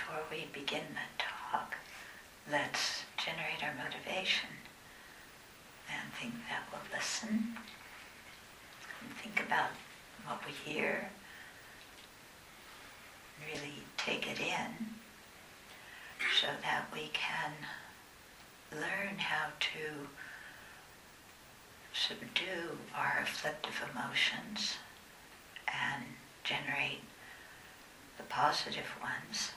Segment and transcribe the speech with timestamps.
[0.00, 1.76] before we begin the talk,
[2.50, 4.48] let's generate our motivation
[5.90, 7.28] and think that we'll listen
[9.00, 9.70] and think about
[10.26, 11.10] what we hear,
[13.52, 14.86] really take it in
[16.40, 17.52] so that we can
[18.72, 20.08] learn how to
[21.92, 24.76] subdue our afflictive emotions
[25.68, 26.04] and
[26.44, 27.00] generate
[28.16, 29.50] the positive ones.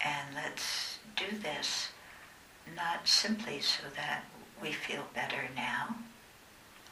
[0.00, 1.88] And let's do this
[2.76, 4.24] not simply so that
[4.62, 5.96] we feel better now,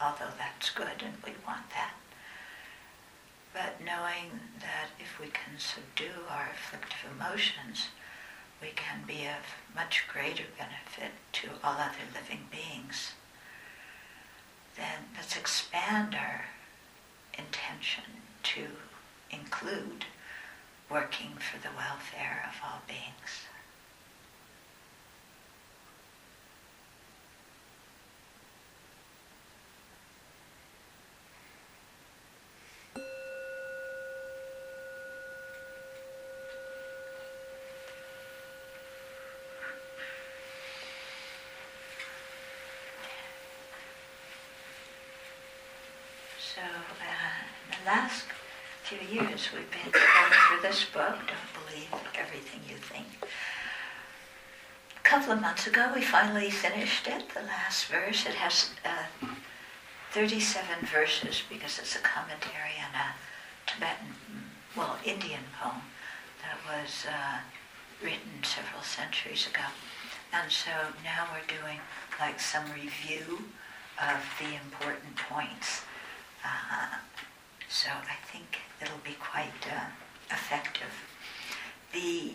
[0.01, 1.95] although that's good and we want that,
[3.53, 7.89] but knowing that if we can subdue our afflictive emotions,
[8.61, 13.13] we can be of much greater benefit to all other living beings,
[14.77, 16.45] then let's expand our
[17.39, 18.05] intention
[18.43, 18.67] to
[19.31, 20.05] include
[20.91, 23.47] working for the welfare of all beings.
[46.39, 47.05] So, uh,
[47.69, 48.25] the last
[48.85, 49.93] few years we've been
[50.67, 53.07] this book, Don't Believe Everything You Think.
[53.23, 58.27] A couple of months ago we finally finished it, the last verse.
[58.27, 59.29] It has uh,
[60.11, 63.15] 37 verses because it's a commentary on a
[63.71, 64.11] Tibetan,
[64.77, 65.83] well, Indian poem
[66.43, 67.39] that was uh,
[68.03, 69.71] written several centuries ago.
[70.33, 70.71] And so
[71.05, 71.79] now we're doing
[72.19, 73.39] like some review
[74.03, 75.83] of the important points.
[76.45, 76.99] Uh,
[77.69, 79.87] so I think it'll be quite uh,
[80.31, 80.93] effective.
[81.93, 82.33] The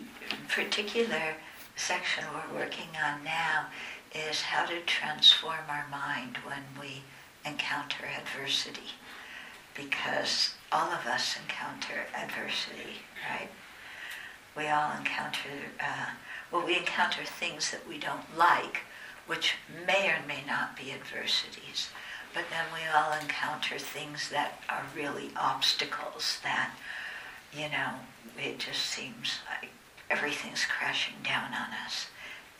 [0.48, 1.34] particular
[1.76, 3.66] section we're working on now
[4.14, 7.02] is how to transform our mind when we
[7.44, 8.92] encounter adversity.
[9.74, 13.00] Because all of us encounter adversity,
[13.30, 13.48] right?
[14.56, 15.48] We all encounter,
[15.80, 16.10] uh,
[16.50, 18.80] well, we encounter things that we don't like,
[19.26, 19.54] which
[19.86, 21.88] may or may not be adversities.
[22.34, 26.70] But then we all encounter things that are really obstacles that,
[27.56, 27.94] you know,
[28.38, 29.70] it just seems like
[30.10, 32.06] everything's crashing down on us.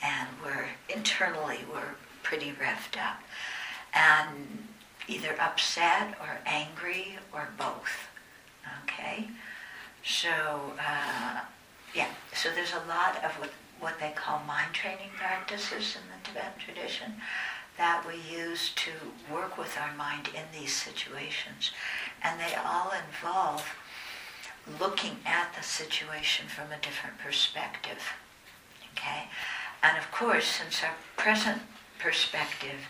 [0.03, 3.21] And we're internally, we're pretty revved up.
[3.95, 4.67] And
[5.09, 8.09] either upset or angry or both.
[8.85, 9.29] Okay?
[10.05, 11.41] So, uh,
[11.95, 16.29] yeah, so there's a lot of what, what they call mind training practices in the
[16.29, 17.13] Tibetan tradition
[17.79, 18.91] that we use to
[19.33, 21.73] work with our mind in these situations.
[22.23, 23.65] And they all involve
[24.81, 28.03] looking at the situation from a different perspective.
[28.93, 29.25] Okay?
[29.83, 31.63] And of course, since our present
[31.99, 32.89] perspective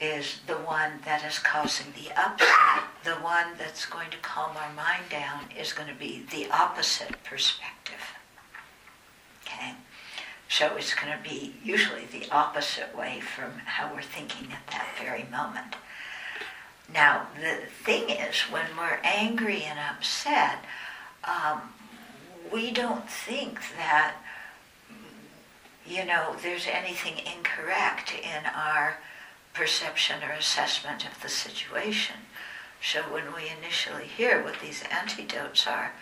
[0.00, 4.72] is the one that is causing the upset, the one that's going to calm our
[4.74, 8.00] mind down is going to be the opposite perspective.
[9.44, 9.74] Okay?
[10.48, 14.88] So it's going to be usually the opposite way from how we're thinking at that
[15.00, 15.74] very moment.
[16.92, 20.64] Now, the thing is, when we're angry and upset,
[21.24, 21.60] um,
[22.52, 24.16] we don't think that,
[25.86, 28.98] you know, there's anything incorrect in our
[29.54, 32.16] perception or assessment of the situation.
[32.80, 35.92] So when we initially hear what these antidotes are,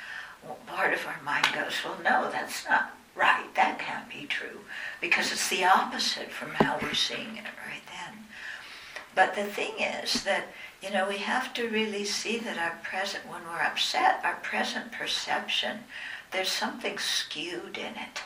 [0.44, 3.46] well, part of our mind goes, well, no, that's not right.
[3.54, 4.60] That can't be true
[5.00, 8.24] because it's the opposite from how we're seeing it right then.
[9.14, 10.44] But the thing is that,
[10.82, 14.92] you know, we have to really see that our present, when we're upset, our present
[14.92, 15.78] perception,
[16.32, 18.22] there's something skewed in it.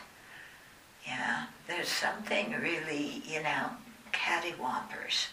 [1.06, 3.70] Yeah, there's something really, you know,
[4.12, 5.28] cattywampers.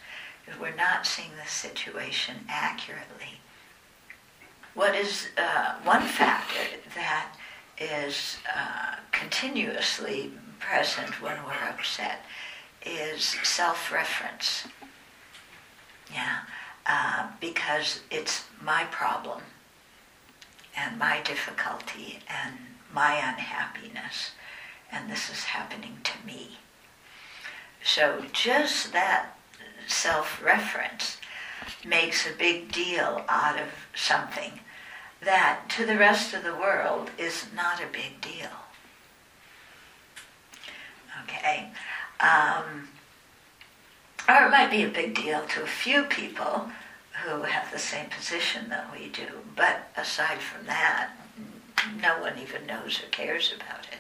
[0.61, 3.41] We're not seeing the situation accurately.
[4.73, 7.35] What is uh, one factor that
[7.79, 12.21] is uh, continuously present when we're upset
[12.85, 14.67] is self-reference.
[16.13, 16.39] Yeah,
[16.87, 19.41] uh, because it's my problem
[20.77, 22.55] and my difficulty and
[22.93, 24.31] my unhappiness,
[24.91, 26.57] and this is happening to me.
[27.83, 29.37] So just that
[29.87, 31.17] self-reference
[31.85, 34.59] makes a big deal out of something
[35.23, 38.49] that to the rest of the world is not a big deal.
[41.23, 41.69] Okay?
[42.19, 42.87] Um,
[44.27, 46.69] or it might be a big deal to a few people
[47.23, 51.09] who have the same position that we do, but aside from that,
[52.01, 53.99] no one even knows or cares about it.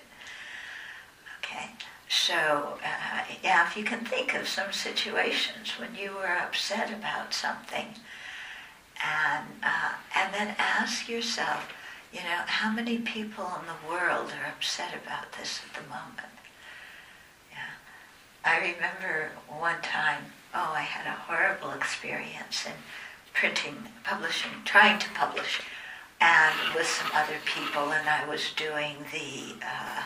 [1.39, 1.69] Okay,
[2.09, 7.33] so uh, yeah, if you can think of some situations when you were upset about
[7.33, 7.87] something,
[9.03, 11.71] and uh, and then ask yourself,
[12.11, 16.36] you know, how many people in the world are upset about this at the moment?
[18.47, 20.23] I remember one time.
[20.55, 22.71] Oh, I had a horrible experience in
[23.33, 25.61] printing, publishing, trying to publish,
[26.21, 30.03] and with some other people, and I was doing the uh,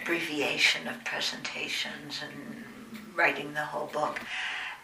[0.00, 2.64] abbreviation of presentations and
[3.14, 4.20] writing the whole book.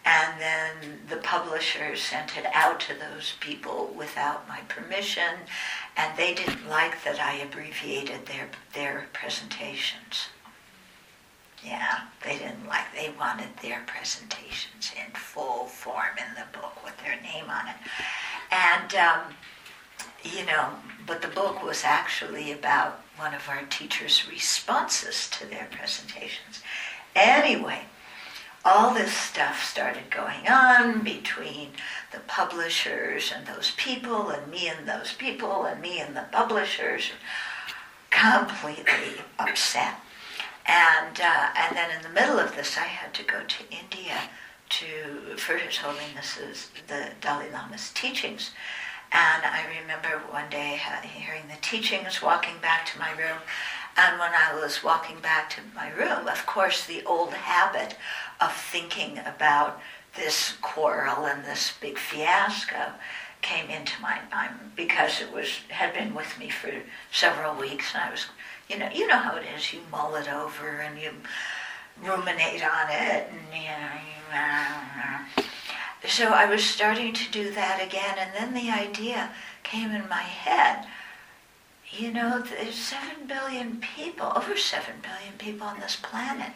[0.05, 5.49] And then the publisher sent it out to those people without my permission,
[5.97, 10.29] and they didn't like that I abbreviated their, their presentations.
[11.65, 16.97] Yeah, they didn't like, they wanted their presentations in full form in the book with
[16.99, 17.77] their name on it.
[18.51, 19.21] And, um,
[20.25, 20.71] you know,
[21.07, 26.63] but the book was actually about one of our teachers' responses to their presentations.
[27.15, 27.81] Anyway,
[28.65, 31.69] all this stuff started going on between
[32.13, 37.11] the publishers and those people, and me and those people, and me and the publishers,
[38.11, 39.95] completely upset.
[40.67, 44.21] And, uh, and then in the middle of this, I had to go to India
[44.71, 48.51] to, for His Holiness's, the Dalai Lama's teachings.
[49.13, 53.39] And I remember one day hearing the teachings, walking back to my room.
[53.97, 57.97] And when I was walking back to my room, of course, the old habit
[58.41, 59.81] of thinking about
[60.15, 62.93] this quarrel and this big fiasco
[63.43, 66.71] came into my mind because it was had been with me for
[67.11, 68.27] several weeks and I was
[68.71, 69.73] you know, you know how it is.
[69.73, 71.11] You mull it over and you
[72.03, 74.23] ruminate on it, and you know.
[74.33, 75.43] Uh,
[76.09, 79.31] so I was starting to do that again, and then the idea
[79.65, 80.87] came in my head.
[81.91, 86.53] You know, there's seven billion people, over seven billion people on this planet,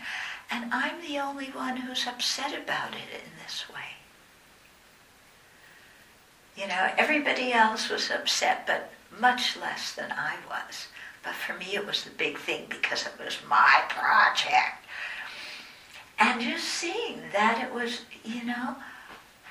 [0.50, 3.99] and I'm the only one who's upset about it in this way.
[6.56, 10.87] You know, everybody else was upset, but much less than I was.
[11.25, 14.85] But for me, it was the big thing because it was my project.
[16.19, 18.76] And just seeing that it was, you know,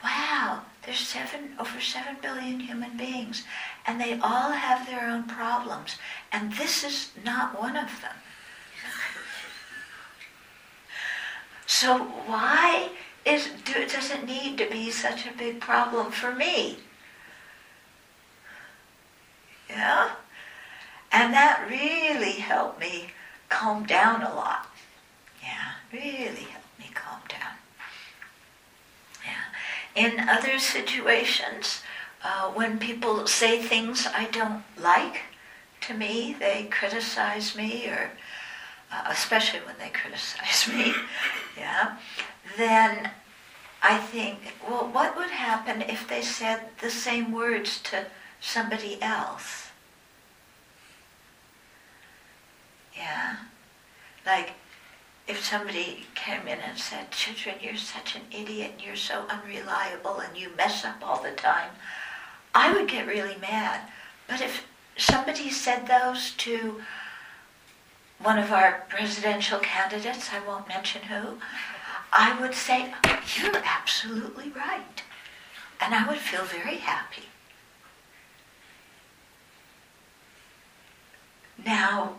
[0.04, 3.44] wow, there's seven, over seven billion human beings,
[3.88, 5.98] and they all have their own problems,
[6.32, 8.16] and this is not one of them.
[11.66, 11.98] So
[12.28, 12.90] why
[13.26, 16.78] is, do, does it need to be such a big problem for me?
[19.70, 20.12] Yeah?
[21.14, 23.12] And that really helped me
[23.48, 24.68] calm down a lot.
[25.44, 27.54] Yeah, really helped me calm down.
[29.24, 30.04] Yeah.
[30.04, 31.84] In other situations,
[32.24, 35.22] uh, when people say things I don't like
[35.82, 38.10] to me, they criticize me, or
[38.92, 40.94] uh, especially when they criticize me,
[41.56, 41.98] yeah,
[42.58, 43.12] then
[43.84, 48.08] I think, well, what would happen if they said the same words to
[48.40, 49.63] somebody else?
[52.96, 53.38] Yeah?
[54.26, 54.52] Like,
[55.28, 60.20] if somebody came in and said, Chodron, you're such an idiot and you're so unreliable
[60.20, 61.70] and you mess up all the time,
[62.54, 63.82] I would get really mad.
[64.28, 64.66] But if
[64.98, 66.82] somebody said those to
[68.20, 71.38] one of our presidential candidates, I won't mention who,
[72.12, 72.94] I would say,
[73.38, 75.04] You're absolutely right.
[75.82, 77.24] And I would feel very happy.
[81.66, 82.16] Now,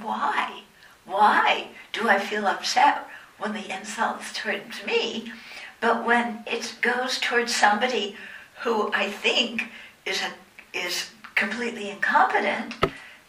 [0.00, 0.62] why?
[1.04, 3.06] Why do I feel upset
[3.38, 5.32] when the insult's towards me,
[5.80, 8.16] but when it goes towards somebody
[8.62, 9.68] who I think
[10.06, 12.74] is a, is completely incompetent,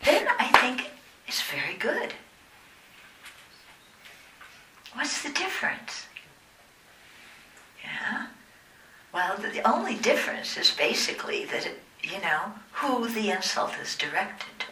[0.04, 0.90] then I think
[1.28, 2.14] it's very good.
[4.94, 6.06] What's the difference?
[7.84, 8.28] Yeah.
[9.14, 13.96] Well, the, the only difference is basically that it, you know who the insult is
[13.96, 14.65] directed to.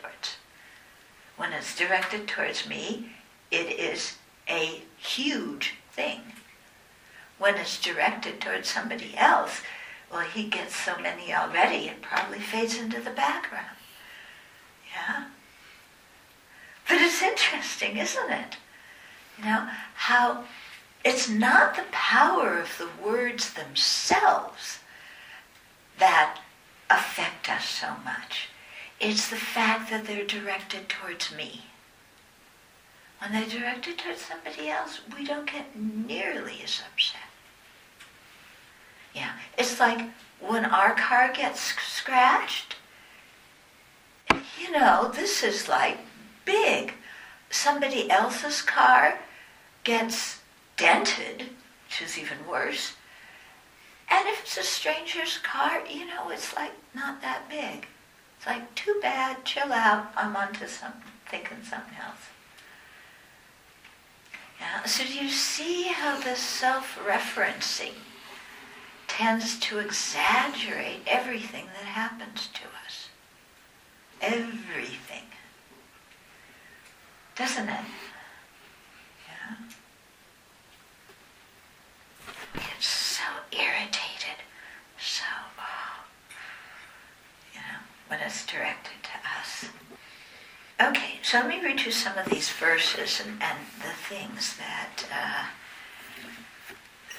[1.37, 3.09] When it's directed towards me,
[3.51, 6.21] it is a huge thing.
[7.37, 9.61] When it's directed towards somebody else,
[10.11, 13.77] well, he gets so many already, it probably fades into the background.
[14.93, 15.25] Yeah?
[16.87, 18.57] But it's interesting, isn't it?
[19.37, 20.43] You know, how
[21.03, 24.79] it's not the power of the words themselves
[25.97, 26.39] that
[26.89, 28.49] affect us so much.
[29.05, 31.65] It's the fact that they're directed towards me.
[33.19, 37.19] When they're directed towards somebody else, we don't get nearly as upset.
[39.13, 42.77] Yeah, it's like when our car gets scratched,
[44.57, 45.97] you know, this is like
[46.45, 46.93] big.
[47.49, 49.19] Somebody else's car
[49.83, 50.39] gets
[50.77, 51.49] dented,
[51.87, 52.93] which is even worse.
[54.09, 57.85] And if it's a stranger's car, you know, it's like not that big.
[58.43, 62.27] It's like, too bad, chill out, I'm onto something, thinking something else.
[64.59, 67.93] Yeah, so do you see how this self-referencing
[69.07, 73.07] tends to exaggerate everything that happens to us?
[74.21, 75.23] Everything.
[77.37, 77.85] Doesn't it?
[79.29, 79.55] Yeah.
[82.75, 83.23] It's so
[83.53, 84.43] irritated,
[84.99, 85.23] so,
[85.57, 86.03] oh,
[87.53, 89.65] you know, when it's directed to us.
[90.81, 95.05] Okay, so let me read you some of these verses and, and the things that
[95.13, 95.45] uh,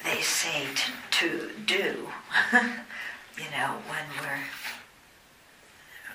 [0.03, 2.09] they say to, to do,
[3.37, 4.43] you know, when we're.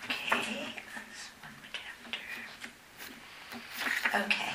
[0.05, 2.21] Okay, that's one chapter.
[4.27, 4.53] Okay,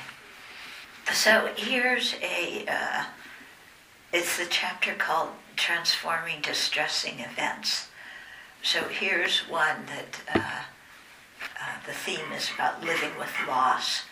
[1.12, 2.64] so here's a.
[2.68, 3.04] Uh,
[4.12, 7.88] it's the chapter called Transforming Distressing Events.
[8.66, 10.62] So here's one that uh,
[11.62, 14.02] uh, the theme is about living with loss.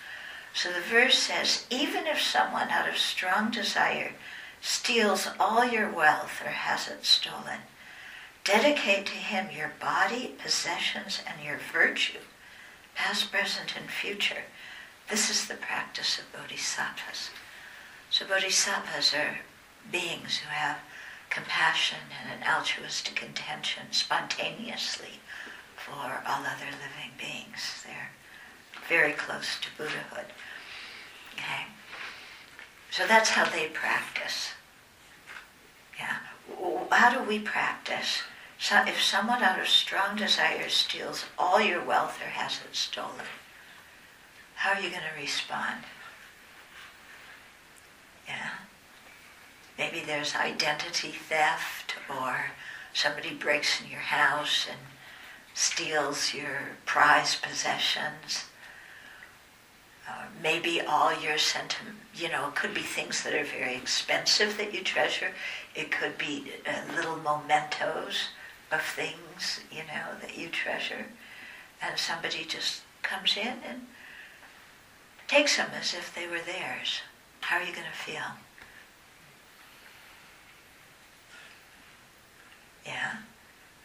[0.54, 4.12] So the verse says, even if someone out of strong desire
[4.60, 7.62] steals all your wealth or has it stolen,
[8.44, 12.20] dedicate to him your body, possessions, and your virtue,
[12.94, 14.44] past, present, and future.
[15.10, 17.30] This is the practice of bodhisattvas.
[18.08, 19.40] So bodhisattvas are
[19.90, 20.78] beings who have
[21.34, 25.20] compassion and an altruistic intention spontaneously
[25.76, 27.84] for all other living beings.
[27.84, 28.10] They're
[28.88, 30.26] very close to Buddhahood.
[31.34, 31.66] Okay?
[32.90, 34.52] So that's how they practice.
[35.98, 36.18] Yeah.
[36.90, 38.22] How do we practice?
[38.58, 43.26] So if someone out of strong desire steals all your wealth or has it stolen,
[44.54, 45.84] how are you going to respond?
[48.28, 48.50] Yeah.
[49.78, 52.52] Maybe there's identity theft or
[52.92, 54.78] somebody breaks in your house and
[55.54, 58.44] steals your prized possessions.
[60.08, 64.56] Uh, maybe all your sentiment, you know, it could be things that are very expensive
[64.58, 65.30] that you treasure.
[65.74, 68.28] It could be uh, little mementos
[68.70, 71.06] of things, you know, that you treasure.
[71.80, 73.86] And somebody just comes in and
[75.26, 77.00] takes them as if they were theirs.
[77.40, 78.22] How are you going to feel?
[82.84, 83.16] Yeah.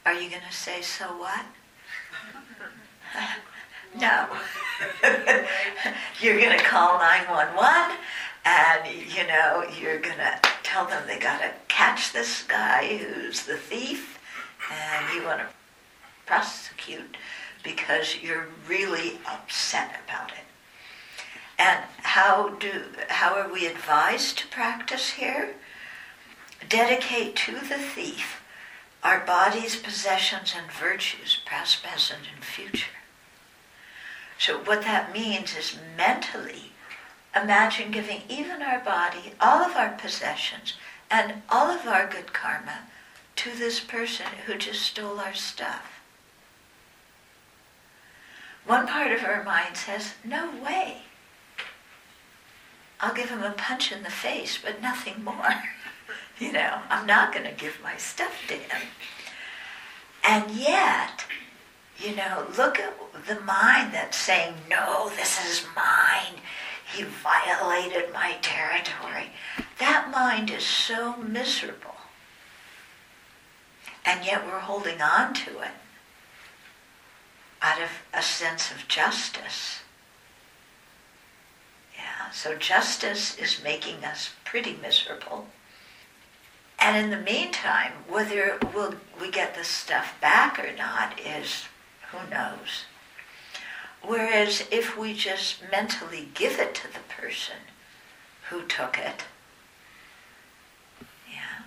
[0.05, 1.45] Are you going to say, so what?
[3.99, 4.27] no.
[6.21, 7.97] you're going to call 911
[8.45, 13.45] and, you know, you're going to tell them they got to catch this guy who's
[13.45, 14.19] the thief
[14.71, 15.47] and you want to
[16.25, 17.17] prosecute
[17.63, 20.45] because you're really upset about it.
[21.57, 25.55] And how do how are we advised to practice here?
[26.69, 28.38] Dedicate to the thief
[29.03, 32.91] our bodies, possessions, and virtues, past, present, and future.
[34.37, 36.71] So, what that means is mentally
[37.35, 40.73] imagine giving even our body, all of our possessions,
[41.11, 42.79] and all of our good karma
[43.37, 46.01] to this person who just stole our stuff.
[48.65, 51.03] One part of our mind says, No way.
[52.99, 55.63] I'll give him a punch in the face, but nothing more.
[56.39, 58.81] You know, I'm not going to give my stuff to him.
[60.23, 61.25] And yet,
[61.97, 62.93] you know, look at
[63.27, 66.41] the mind that's saying, no, this is mine.
[66.93, 69.31] He violated my territory.
[69.79, 71.95] That mind is so miserable.
[74.05, 75.71] And yet we're holding on to it
[77.61, 79.81] out of a sense of justice.
[81.97, 85.47] Yeah, so justice is making us pretty miserable.
[86.81, 91.65] And in the meantime, whether we'll, we get the stuff back or not is
[92.11, 92.85] who knows.
[94.01, 97.57] Whereas if we just mentally give it to the person
[98.49, 99.23] who took it,
[101.29, 101.65] yeah,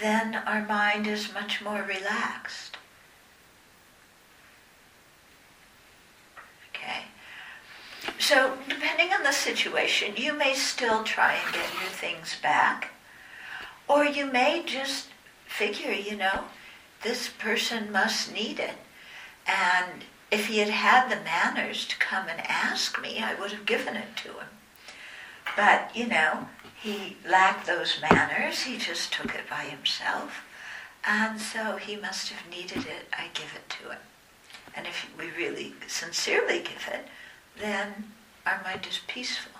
[0.00, 2.76] then our mind is much more relaxed.
[6.72, 7.02] Okay.
[8.20, 12.92] So depending on the situation, you may still try and get your things back
[13.88, 15.08] or you may just
[15.46, 16.44] figure, you know,
[17.02, 18.76] this person must need it.
[19.46, 23.66] And if he had had the manners to come and ask me, I would have
[23.66, 24.48] given it to him.
[25.56, 26.48] But, you know,
[26.80, 28.62] he lacked those manners.
[28.62, 30.44] He just took it by himself.
[31.06, 33.08] And so he must have needed it.
[33.12, 33.98] I give it to him.
[34.76, 37.06] And if we really sincerely give it,
[37.58, 38.12] then
[38.46, 39.52] our mind is peaceful.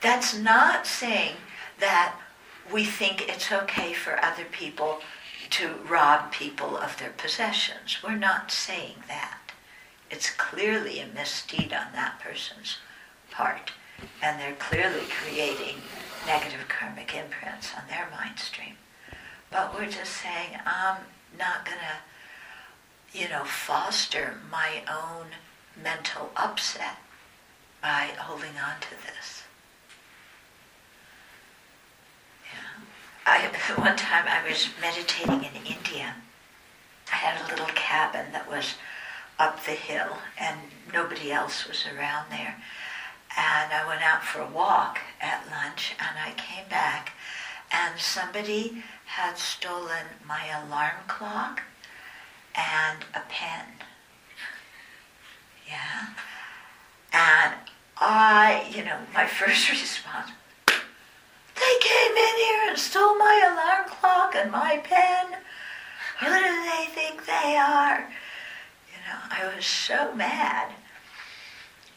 [0.00, 1.36] That's not saying
[1.80, 2.16] that
[2.72, 5.00] we think it's okay for other people
[5.50, 7.98] to rob people of their possessions.
[8.02, 9.38] We're not saying that.
[10.10, 12.78] It's clearly a misdeed on that person's
[13.30, 13.72] part,
[14.22, 15.76] and they're clearly creating
[16.26, 18.76] negative karmic imprints on their mind stream.
[19.50, 20.98] But we're just saying, I'm
[21.38, 25.26] not going to, you know, foster my own
[25.82, 26.96] mental upset
[27.82, 29.42] by holding on to this.
[32.52, 32.84] Yeah.
[33.26, 36.14] I, one time I was meditating in India.
[37.12, 38.74] I had a little cabin that was
[39.38, 40.58] up the hill and
[40.92, 42.56] nobody else was around there.
[43.36, 47.12] And I went out for a walk at lunch and I came back
[47.72, 51.62] and somebody had stolen my alarm clock
[52.54, 53.66] and a pen.
[55.66, 56.08] Yeah.
[57.12, 57.54] And
[57.96, 60.30] I, you know, my first response,
[61.56, 65.38] they came in here and stole my alarm clock and my pen.
[66.20, 68.00] Who do they think they are?
[68.90, 70.72] You know, I was so mad.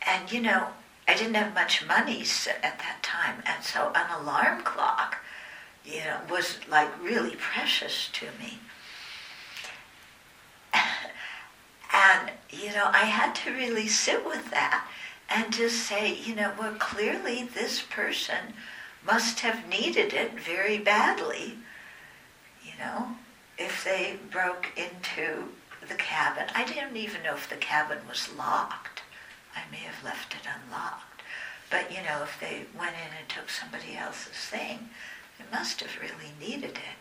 [0.05, 0.67] And, you know,
[1.07, 5.17] I didn't have much money at that time, and so an alarm clock,
[5.85, 8.59] you know, was like really precious to me.
[11.93, 14.85] And, you know, I had to really sit with that
[15.29, 18.53] and just say, you know, well, clearly this person
[19.07, 21.53] must have needed it very badly,
[22.63, 23.15] you know,
[23.57, 25.45] if they broke into
[25.87, 26.45] the cabin.
[26.53, 29.01] I didn't even know if the cabin was locked.
[29.55, 31.21] I may have left it unlocked.
[31.69, 34.89] But, you know, if they went in and took somebody else's thing,
[35.37, 36.99] they must have really needed it,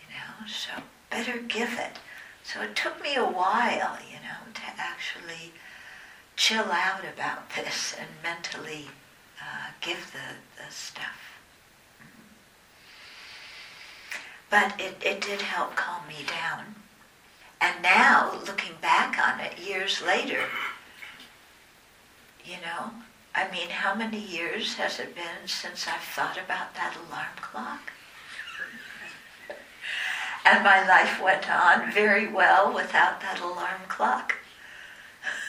[0.00, 1.98] you know, so better give it.
[2.42, 5.52] So it took me a while, you know, to actually
[6.36, 8.88] chill out about this and mentally
[9.40, 11.33] uh, give the, the stuff.
[14.54, 16.76] But it, it did help calm me down.
[17.60, 20.44] And now, looking back on it years later,
[22.44, 22.92] you know,
[23.34, 27.90] I mean, how many years has it been since I've thought about that alarm clock?
[30.44, 34.36] and my life went on very well without that alarm clock.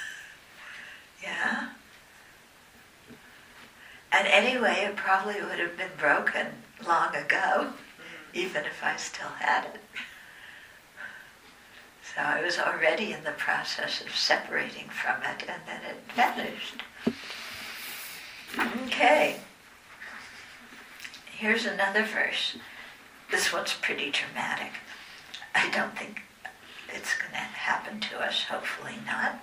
[1.23, 1.69] yeah.
[4.11, 6.47] And anyway, it probably would have been broken
[6.87, 7.73] long ago,
[8.35, 9.79] even if I still had it.
[12.13, 16.83] So I was already in the process of separating from it, and then it vanished.
[18.85, 19.37] Okay.
[21.37, 22.57] Here's another verse.
[23.31, 24.71] This one's pretty dramatic.
[25.53, 26.21] I don't think
[26.93, 29.39] it's going to happen to us, hopefully not.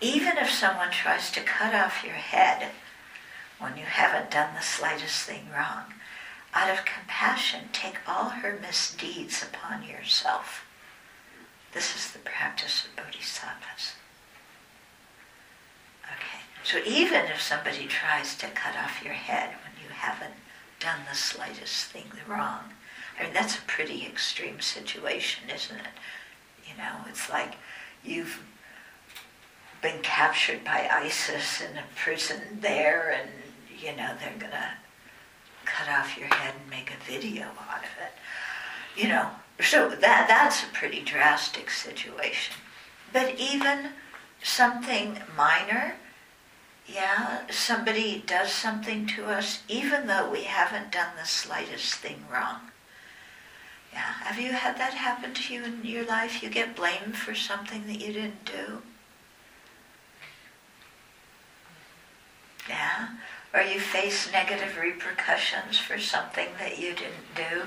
[0.00, 2.68] Even if someone tries to cut off your head
[3.58, 5.84] when you haven't done the slightest thing wrong,
[6.54, 10.64] out of compassion, take all her misdeeds upon yourself.
[11.72, 13.94] This is the practice of bodhisattvas.
[16.04, 20.34] Okay, so even if somebody tries to cut off your head when you haven't
[20.80, 22.72] done the slightest thing wrong,
[23.18, 25.86] I mean, that's a pretty extreme situation, isn't it?
[26.66, 27.54] You know, it's like
[28.02, 28.42] you've
[29.82, 33.30] been captured by ISIS in a prison there, and,
[33.80, 34.70] you know, they're going to
[35.76, 38.12] cut off your head and make a video out of it.
[39.00, 39.30] You know,
[39.60, 42.56] so that, that's a pretty drastic situation.
[43.12, 43.90] But even
[44.42, 45.94] something minor,
[46.86, 52.60] yeah, somebody does something to us, even though we haven't done the slightest thing wrong.
[53.92, 54.12] Yeah.
[54.22, 56.42] Have you had that happen to you in your life?
[56.42, 58.82] You get blamed for something that you didn't do?
[62.68, 63.08] Yeah?
[63.52, 67.62] Or you face negative repercussions for something that you didn't do?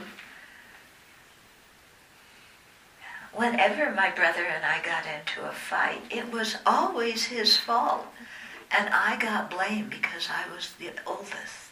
[3.34, 8.06] Whenever my brother and I got into a fight, it was always his fault.
[8.76, 11.72] And I got blamed because I was the oldest.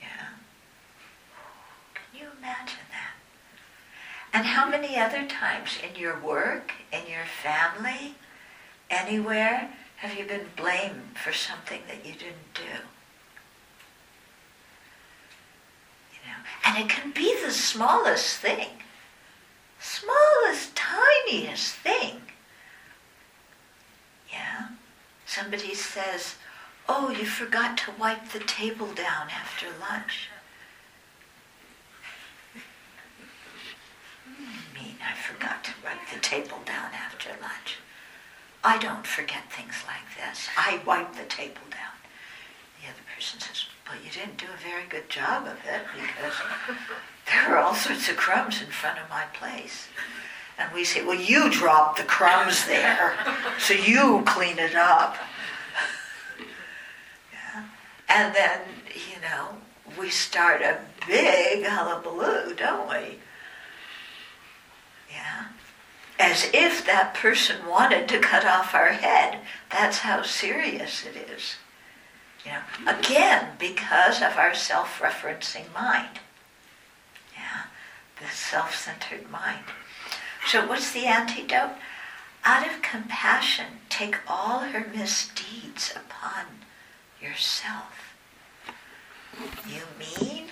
[0.00, 0.28] Yeah.
[1.94, 3.14] Can you imagine that?
[4.32, 8.14] And how many other times in your work, in your family,
[8.90, 12.62] anywhere, have you been blamed for something that you didn't do?
[16.12, 18.68] You know, and it can be the smallest thing,
[19.80, 22.20] smallest, tiniest thing.
[24.30, 24.68] Yeah?
[25.26, 26.34] Somebody says,
[26.88, 30.28] oh, you forgot to wipe the table down after lunch.
[34.24, 37.78] Hmm, I mean I forgot to wipe the table down after lunch.
[38.64, 40.48] I don't forget things like this.
[40.56, 41.94] I wipe the table down.
[42.80, 46.34] The other person says, well, you didn't do a very good job of it because
[47.30, 49.88] there were all sorts of crumbs in front of my place.
[50.58, 53.14] And we say, well, you dropped the crumbs there,
[53.58, 55.16] so you clean it up.
[57.32, 57.64] Yeah.
[58.08, 58.60] And then,
[58.94, 59.48] you know,
[60.00, 63.18] we start a big hullabaloo, don't we?
[65.10, 65.46] Yeah.
[66.18, 69.40] As if that person wanted to cut off our head.
[69.70, 71.56] That's how serious it is.
[72.44, 76.20] You know, again, because of our self-referencing mind.
[77.34, 77.64] Yeah,
[78.20, 79.64] the self-centered mind.
[80.46, 81.76] So what's the antidote?
[82.44, 86.44] Out of compassion, take all her misdeeds upon
[87.20, 88.14] yourself.
[89.66, 90.48] You mean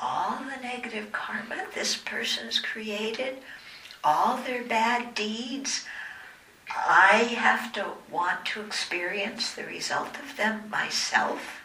[0.00, 3.38] all the negative karma this person's created,
[4.04, 5.84] all their bad deeds,
[6.68, 11.60] I have to want to experience the result of them myself.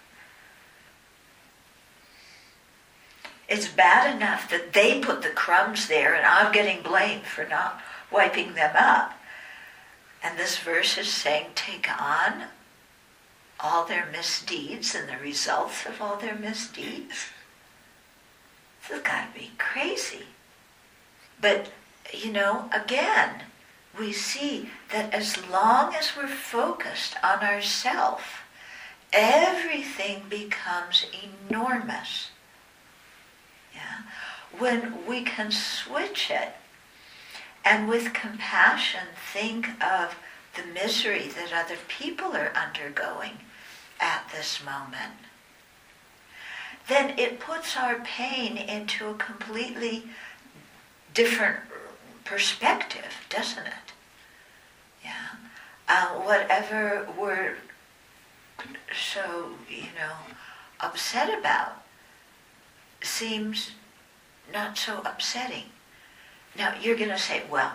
[3.47, 7.81] It's bad enough that they put the crumbs there and I'm getting blamed for not
[8.11, 9.13] wiping them up.
[10.21, 12.43] And this verse is saying, take on
[13.59, 17.27] all their misdeeds and the results of all their misdeeds.
[18.81, 20.23] This has got to be crazy.
[21.39, 21.71] But,
[22.13, 23.43] you know, again,
[23.97, 28.41] we see that as long as we're focused on ourself,
[29.11, 31.05] everything becomes
[31.49, 32.29] enormous.
[33.73, 34.03] Yeah?
[34.57, 36.53] When we can switch it
[37.65, 40.15] and with compassion think of
[40.55, 43.39] the misery that other people are undergoing
[43.99, 45.13] at this moment,
[46.87, 50.03] then it puts our pain into a completely
[51.13, 51.57] different
[52.27, 53.93] perspective, doesn't it?
[55.03, 55.11] Yeah.
[55.87, 57.55] Uh, whatever we're
[59.13, 60.13] so, you know,
[60.81, 61.83] upset about
[63.01, 63.71] seems
[64.51, 65.65] not so upsetting.
[66.57, 67.71] Now, you're going to say, well,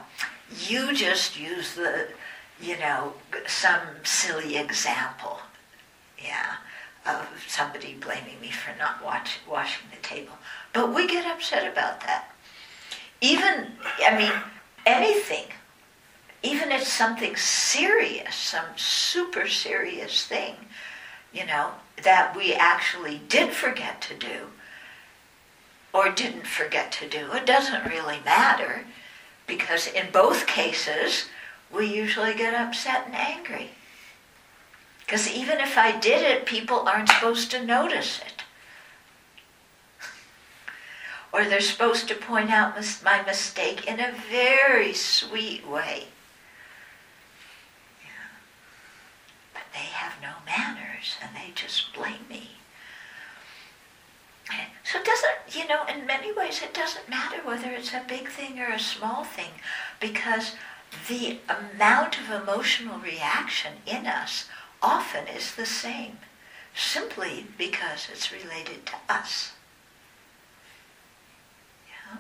[0.69, 2.09] you just use the,
[2.61, 3.15] you know,
[3.47, 5.39] some silly example,
[6.23, 6.57] yeah,
[7.07, 10.35] of somebody blaming me for not watch, washing the table.
[10.73, 12.32] But we get upset about that.
[13.23, 13.69] Even,
[14.05, 14.33] I mean,
[14.85, 15.47] anything
[16.43, 20.55] even if something serious, some super serious thing,
[21.33, 21.71] you know,
[22.03, 24.49] that we actually did forget to do
[25.93, 28.85] or didn't forget to do, it doesn't really matter
[29.47, 31.27] because in both cases,
[31.73, 33.71] we usually get upset and angry.
[35.05, 38.32] Because even if I did it, people aren't supposed to notice it.
[41.33, 46.09] Or they're supposed to point out my mistake in a very sweet way.
[49.55, 52.51] But they have no manners and they just blame me.
[54.85, 58.29] So it doesn't, you know, in many ways it doesn't matter whether it's a big
[58.29, 59.53] thing or a small thing
[60.01, 60.57] because
[61.09, 64.49] the amount of emotional reaction in us
[64.83, 66.19] often is the same,
[66.75, 69.53] simply because it's related to us.
[71.89, 72.19] Yeah?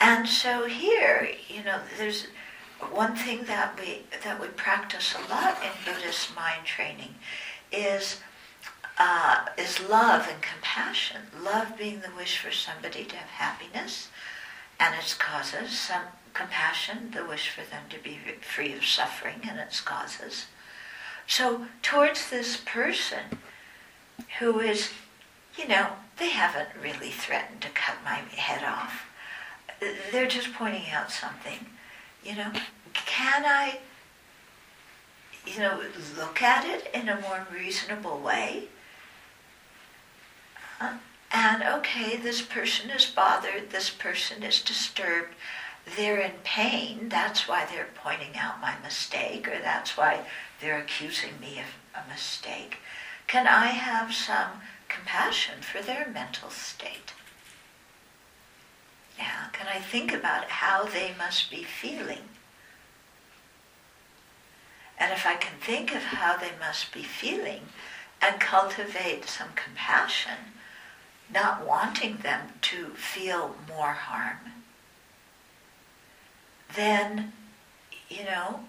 [0.00, 2.26] And so here, you know, there's
[2.90, 7.14] one thing that we that we practice a lot in Buddhist mind training
[7.70, 8.20] is
[8.98, 11.22] uh, is love and compassion.
[11.42, 14.08] Love being the wish for somebody to have happiness
[14.78, 15.78] and its causes.
[15.78, 20.46] Some compassion, the wish for them to be free of suffering and its causes.
[21.26, 23.38] So towards this person
[24.38, 24.90] who is,
[25.56, 29.06] you know, they haven't really threatened to cut my head off.
[30.12, 31.66] They're just pointing out something
[32.24, 32.52] you know,
[32.92, 33.78] can I,
[35.46, 35.80] you know,
[36.18, 38.64] look at it in a more reasonable way?
[40.80, 40.94] Uh,
[41.32, 45.34] and okay, this person is bothered, this person is disturbed,
[45.96, 50.24] they're in pain, that's why they're pointing out my mistake, or that's why
[50.60, 52.78] they're accusing me of a mistake.
[53.26, 57.12] Can I have some compassion for their mental state?
[59.20, 62.24] Yeah, can I think about how they must be feeling?
[64.98, 67.60] And if I can think of how they must be feeling
[68.22, 70.38] and cultivate some compassion,
[71.32, 74.38] not wanting them to feel more harm,
[76.74, 77.32] then,
[78.08, 78.60] you know,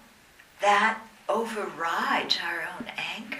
[0.60, 0.98] that
[1.30, 3.38] overrides our own anger.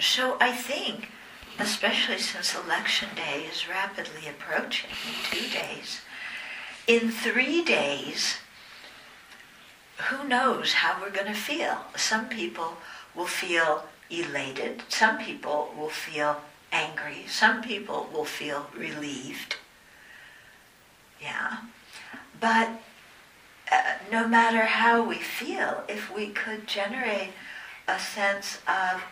[0.00, 1.10] So I think
[1.58, 6.00] especially since election day is rapidly approaching in two days.
[6.86, 8.36] In three days,
[10.08, 11.78] who knows how we're going to feel?
[11.96, 12.74] Some people
[13.14, 16.40] will feel elated, some people will feel
[16.70, 19.56] angry, some people will feel relieved.
[21.20, 21.58] Yeah.
[22.38, 22.68] But
[23.72, 27.30] uh, no matter how we feel, if we could generate
[27.88, 29.02] a sense of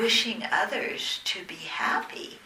[0.00, 2.38] wishing others to be happy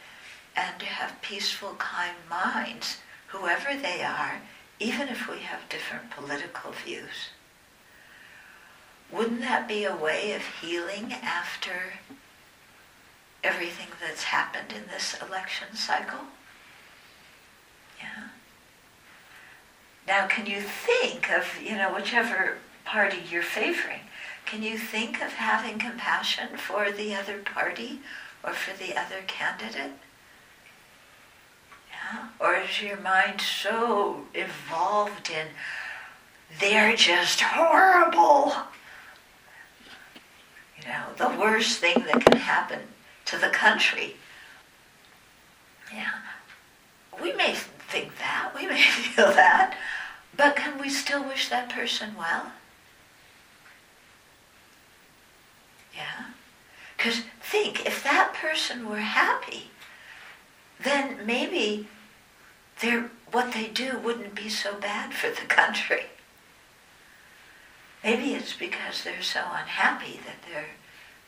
[0.54, 4.40] and to have peaceful, kind minds, whoever they are,
[4.78, 7.30] even if we have different political views.
[9.10, 11.94] Wouldn't that be a way of healing after
[13.44, 16.20] everything that's happened in this election cycle?
[18.00, 18.28] Yeah.
[20.06, 24.00] Now, can you think of, you know, whichever party you're favoring,
[24.52, 28.00] can you think of having compassion for the other party
[28.44, 29.92] or for the other candidate?
[31.90, 32.28] Yeah?
[32.38, 35.46] Or is your mind so evolved in,
[36.60, 38.52] they're just horrible?
[40.78, 42.80] You know, the worst thing that can happen
[43.24, 44.16] to the country.
[45.90, 46.12] Yeah.
[47.22, 49.78] We may think that, we may feel that,
[50.36, 52.52] but can we still wish that person well?
[55.94, 56.26] Yeah?
[56.96, 59.70] Because think, if that person were happy,
[60.82, 61.88] then maybe
[62.80, 66.06] their, what they do wouldn't be so bad for the country.
[68.02, 70.74] Maybe it's because they're so unhappy that they're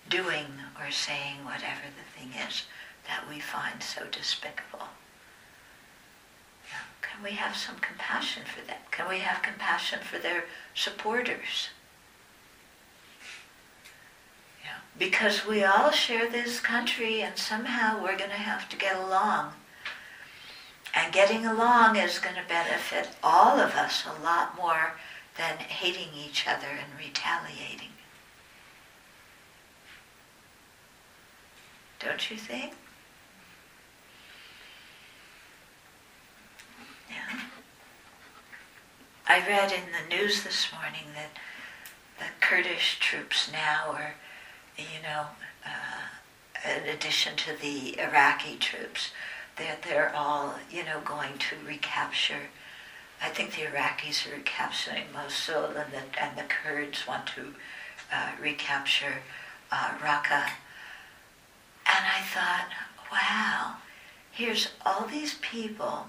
[0.08, 0.46] doing
[0.80, 2.64] or saying whatever the thing is
[3.06, 4.88] that we find so despicable.
[7.14, 8.80] Can we have some compassion for them?
[8.90, 11.68] Can we have compassion for their supporters?
[14.64, 14.78] Yeah.
[14.98, 19.52] Because we all share this country and somehow we're going to have to get along.
[20.94, 24.94] And getting along is going to benefit all of us a lot more
[25.36, 27.88] than hating each other and retaliating.
[31.98, 32.74] Don't you think?
[37.10, 37.40] Yeah.
[39.26, 41.30] I read in the news this morning that
[42.18, 44.14] the Kurdish troops now are,
[44.76, 45.26] you know,
[45.64, 49.10] uh, in addition to the Iraqi troops,
[49.56, 52.48] that they're all, you know, going to recapture.
[53.22, 57.54] I think the Iraqis are recapturing Mosul, and the, and the Kurds want to
[58.12, 59.22] uh, recapture
[59.70, 60.48] uh, Raqqa.
[61.86, 62.68] And I thought,
[63.12, 63.76] wow,
[64.32, 66.06] here's all these people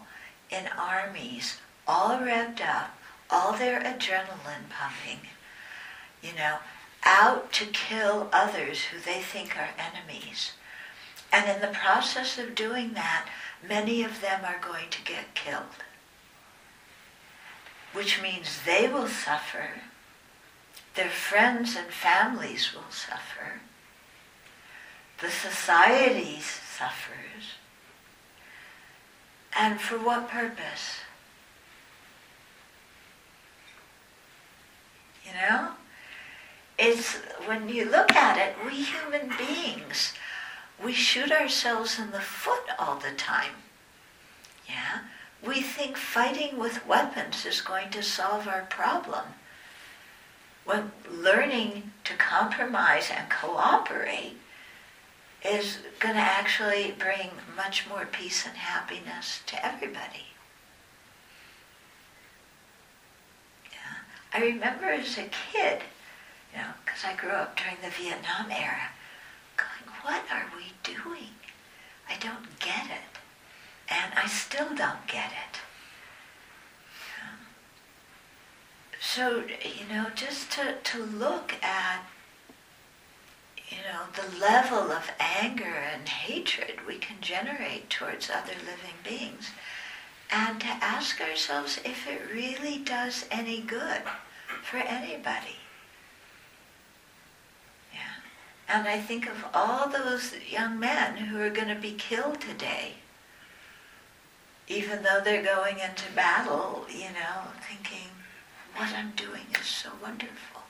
[0.50, 2.98] in armies, all revved up,
[3.30, 5.20] all their adrenaline pumping,
[6.22, 6.58] you know,
[7.06, 10.54] out to kill others who they think are enemies.
[11.32, 13.28] And in the process of doing that,
[13.68, 15.64] many of them are going to get killed.
[17.94, 19.70] Which means they will suffer,
[20.96, 23.62] their friends and families will suffer,
[25.22, 27.56] the society suffers,
[29.58, 31.00] and for what purpose?
[35.26, 35.72] You know?
[36.78, 40.14] It's when you look at it, we human beings,
[40.84, 43.54] we shoot ourselves in the foot all the time.
[44.68, 45.00] Yeah?
[45.46, 49.26] We think fighting with weapons is going to solve our problem.
[50.66, 54.38] When learning to compromise and cooperate
[55.44, 60.26] is going to actually bring much more peace and happiness to everybody.
[63.72, 64.34] Yeah.
[64.34, 65.82] I remember as a kid,
[66.84, 68.90] because I grew up during the Vietnam era,
[69.58, 71.34] going, what are we doing?
[72.10, 73.20] I don't get it.
[73.90, 75.60] And I still don't get it.
[77.22, 77.40] Um,
[79.00, 82.04] so, you know, just to, to look at
[83.70, 89.50] you know, the level of anger and hatred we can generate towards other living beings.
[90.32, 94.02] And to ask ourselves if it really does any good
[94.64, 95.58] for anybody.
[97.94, 98.00] Yeah.
[98.68, 102.94] And I think of all those young men who are going to be killed today,
[104.68, 108.10] even though they're going into battle, you know, thinking,
[108.76, 110.62] what I'm doing is so wonderful.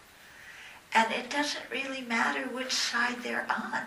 [0.93, 3.81] And it doesn't really matter which side they're on.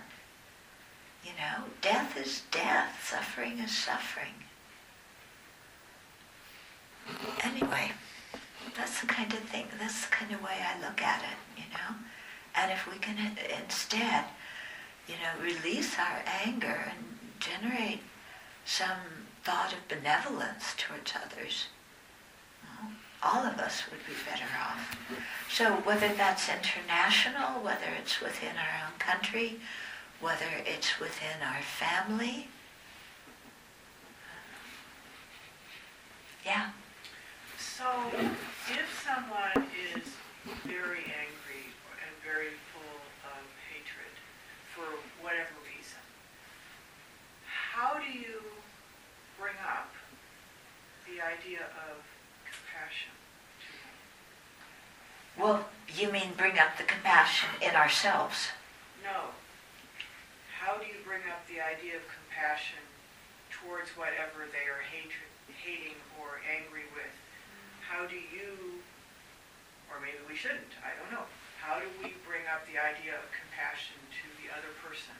[1.25, 4.35] You know, death is death, suffering is suffering.
[7.43, 7.93] Anyway,
[8.77, 11.65] that's the kind of thing, that's the kind of way I look at it, you
[11.73, 11.97] know.
[12.61, 13.17] And if we can
[13.63, 14.25] instead,
[15.07, 17.05] you know, release our anger and
[17.39, 18.01] generate
[18.65, 18.99] some
[19.45, 21.69] thought of benevolence towards others,
[23.23, 24.97] all of us would be better off.
[25.51, 29.61] So whether that's international, whether it's within our own country,
[30.21, 32.49] whether it's within our family,
[36.45, 36.71] yeah.
[37.57, 37.85] So
[38.69, 40.05] if someone is
[40.65, 41.38] very angry
[42.29, 44.13] very full of hatred
[44.77, 44.85] for
[45.25, 46.05] whatever reason,
[47.49, 48.45] how do you
[49.41, 49.89] bring up
[51.09, 51.97] the idea of
[52.45, 53.17] compassion
[53.65, 53.97] to them?
[55.41, 58.53] Well, you mean bring up the compassion in ourselves?
[59.01, 59.33] No.
[60.53, 62.85] How do you bring up the idea of compassion
[63.49, 67.15] towards whatever they are hatred, hating or angry with?
[67.89, 68.85] How do you,
[69.89, 71.25] or maybe we shouldn't, I don't know.
[71.69, 75.13] How do we bring up the idea of compassion to the other person?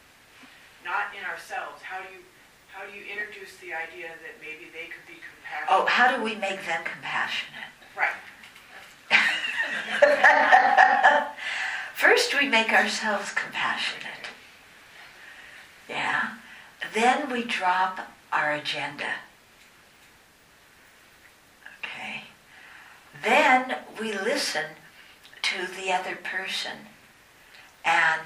[0.83, 1.83] Not in ourselves.
[1.83, 2.25] How do you
[2.73, 5.69] how do you introduce the idea that maybe they could be compassionate?
[5.69, 7.69] Oh, how do we make them compassionate?
[7.93, 8.17] Right.
[11.95, 14.33] First, we make ourselves compassionate.
[15.87, 16.37] Yeah.
[16.95, 19.13] Then we drop our agenda.
[21.85, 22.23] Okay.
[23.23, 24.78] Then we listen
[25.49, 26.77] to the other person
[27.85, 28.21] and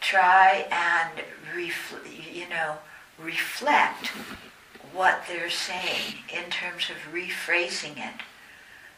[0.00, 2.76] try and refl- you know
[3.18, 4.08] reflect
[4.92, 8.22] what they're saying in terms of rephrasing it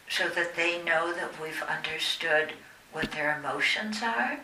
[0.09, 2.53] so that they know that we've understood
[2.93, 4.39] what their emotions are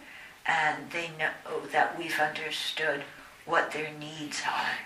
[0.46, 1.30] and they know
[1.72, 3.02] that we've understood
[3.44, 4.78] what their needs are.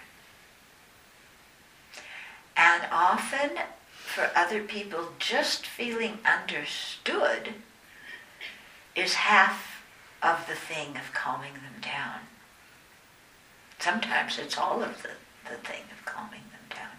[2.57, 3.51] And often,
[3.93, 7.55] for other people, just feeling understood
[8.95, 9.83] is half
[10.23, 12.21] of the thing of calming them down.
[13.79, 15.11] Sometimes it's all of the,
[15.51, 16.97] the thing of calming them down.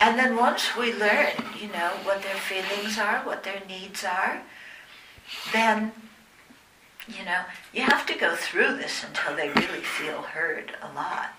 [0.00, 4.42] And then once we learn, you know, what their feelings are, what their needs are,
[5.52, 5.92] then,
[7.06, 11.34] you know, you have to go through this until they really feel heard a lot.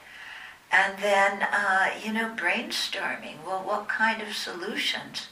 [0.72, 3.44] And then, uh, you know, brainstorming.
[3.46, 5.28] Well, what kind of solutions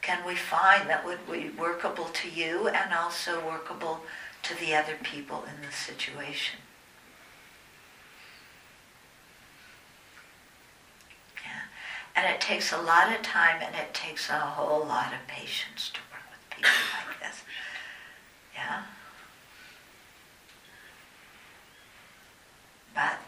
[0.00, 4.00] can we find that would be workable to you and also workable
[4.42, 6.58] to the other people in the situation?
[11.44, 12.22] Yeah.
[12.22, 15.90] And it takes a lot of time and it takes a whole lot of patience
[15.92, 16.70] to work with people
[17.08, 17.42] like this.
[18.54, 18.82] Yeah?
[22.94, 23.18] But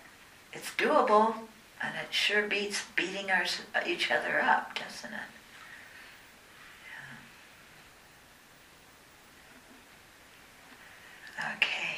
[0.53, 1.35] it's doable,
[1.83, 3.45] and it sure beats beating our,
[3.87, 5.40] each other up, doesn't it?
[11.57, 11.97] Okay.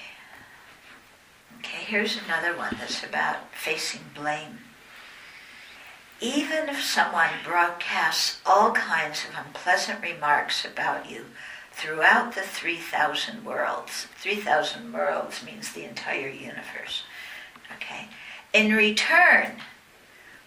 [1.58, 4.58] Okay, here's another one that's about facing blame.
[6.20, 11.26] Even if someone broadcasts all kinds of unpleasant remarks about you,
[11.72, 14.06] throughout the 3,000 worlds.
[14.16, 17.02] 3,000 worlds means the entire universe.
[17.76, 18.08] Okay?
[18.52, 19.52] In return,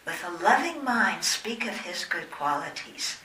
[0.06, 3.18] with a loving mind, speak of his good qualities.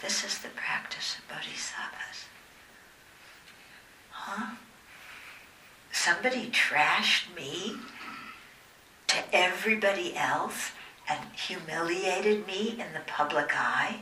[0.00, 2.24] This is the practice of bodhisattvas.
[4.10, 4.54] Huh?
[6.04, 7.76] Somebody trashed me
[9.06, 10.72] to everybody else
[11.08, 14.00] and humiliated me in the public eye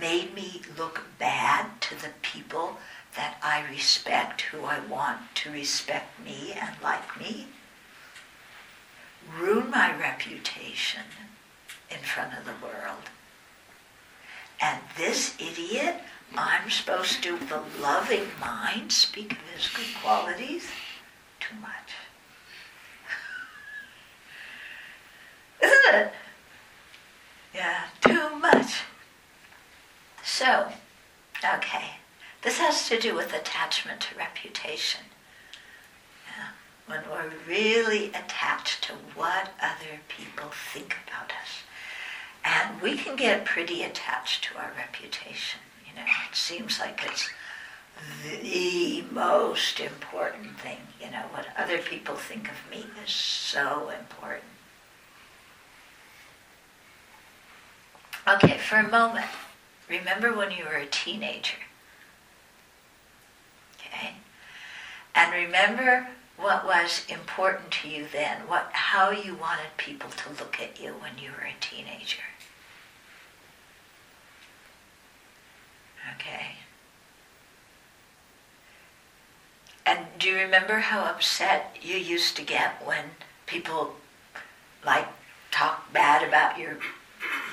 [0.00, 2.78] made me look bad to the people
[3.14, 7.46] that I respect, who I want to respect me and like me,
[9.38, 11.04] ruin my reputation
[11.92, 13.08] in front of the world.
[14.60, 15.94] And this idiot,
[16.36, 20.66] I'm supposed to, the loving mind, speak of his good qualities?
[21.48, 21.92] Too much.
[25.62, 26.12] Isn't it?
[27.54, 28.82] Yeah, too much.
[30.22, 30.68] So,
[31.44, 31.90] okay,
[32.42, 35.02] this has to do with attachment to reputation.
[36.28, 36.48] Yeah.
[36.86, 41.62] When we're really attached to what other people think about us.
[42.44, 45.60] And we can get pretty attached to our reputation.
[45.86, 47.28] You know, it seems like it's
[48.22, 50.78] the most important thing.
[51.00, 54.44] You know, what other people think of me is so important.
[58.26, 59.26] Okay, for a moment,
[59.88, 61.58] Remember when you were a teenager.
[63.78, 64.14] Okay?
[65.14, 70.58] And remember what was important to you then, what how you wanted people to look
[70.60, 72.22] at you when you were a teenager.
[76.16, 76.56] Okay.
[79.86, 83.04] And do you remember how upset you used to get when
[83.46, 83.94] people
[84.84, 85.06] like
[85.50, 86.78] talk bad about your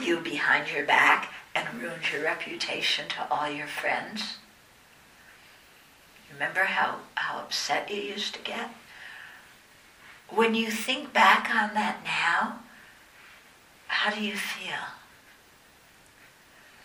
[0.01, 4.37] you behind your back and ruins your reputation to all your friends?
[6.33, 8.69] Remember how, how upset you used to get?
[10.29, 12.59] When you think back on that now,
[13.87, 15.00] how do you feel?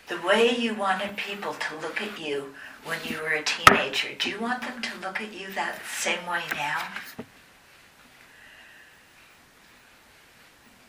[0.07, 2.53] The way you wanted people to look at you
[2.85, 6.25] when you were a teenager, do you want them to look at you that same
[6.25, 6.87] way now?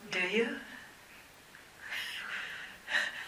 [0.09, 0.55] Do you?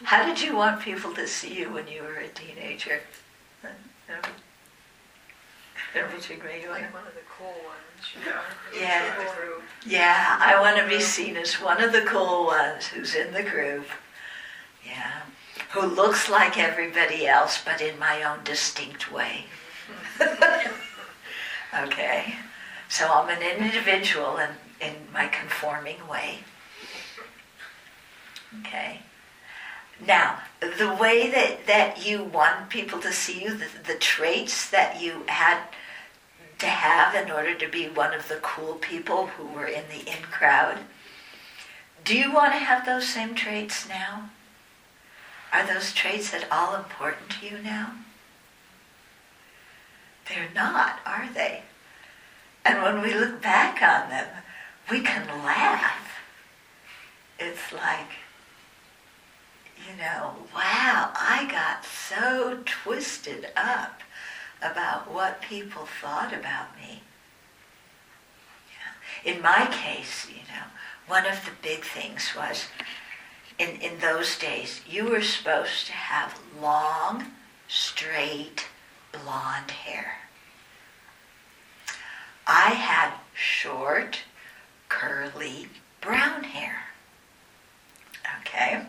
[0.03, 3.01] How did you want people to see you when you were a teenager?
[5.93, 8.39] Everything Like one of the cool ones, you know?
[8.79, 9.19] Yeah.
[9.19, 9.63] in the group.
[9.85, 13.43] Yeah, I want to be seen as one of the cool ones who's in the
[13.43, 13.85] group.
[14.85, 15.21] Yeah.
[15.73, 19.45] Who looks like everybody else, but in my own distinct way.
[21.79, 22.35] okay.
[22.89, 24.49] So I'm an individual in,
[24.81, 26.39] in my conforming way.
[28.59, 28.99] Okay.
[30.05, 35.01] Now, the way that, that you want people to see you, the, the traits that
[35.01, 35.59] you had
[36.59, 40.09] to have in order to be one of the cool people who were in the
[40.09, 40.79] in crowd,
[42.03, 44.29] do you want to have those same traits now?
[45.53, 47.93] Are those traits at all important to you now?
[50.29, 51.63] They're not, are they?
[52.63, 54.27] And when we look back on them,
[54.89, 56.19] we can laugh.
[57.39, 58.07] It's like,
[59.87, 64.01] you know, wow, I got so twisted up
[64.61, 67.01] about what people thought about me.
[69.25, 69.33] Yeah.
[69.33, 70.65] In my case, you know,
[71.07, 72.67] one of the big things was
[73.61, 77.25] in, in those days, you were supposed to have long,
[77.67, 78.65] straight,
[79.11, 80.17] blonde hair.
[82.47, 84.19] I had short,
[84.89, 85.67] curly,
[86.01, 86.83] brown hair.
[88.41, 88.81] Okay?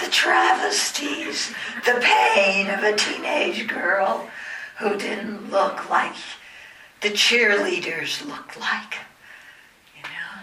[0.00, 1.52] The travesties,
[1.84, 4.28] the pain of a teenage girl
[4.78, 6.14] who didn't look like
[7.00, 8.94] the cheerleaders looked like.
[9.96, 10.42] You know?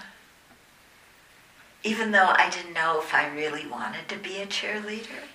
[1.83, 5.27] Even though I didn't know if I really wanted to be a cheerleader.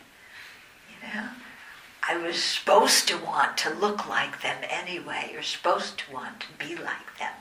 [0.90, 1.28] You know?
[2.09, 5.30] I was supposed to want to look like them anyway.
[5.32, 7.32] You're supposed to want to be like them.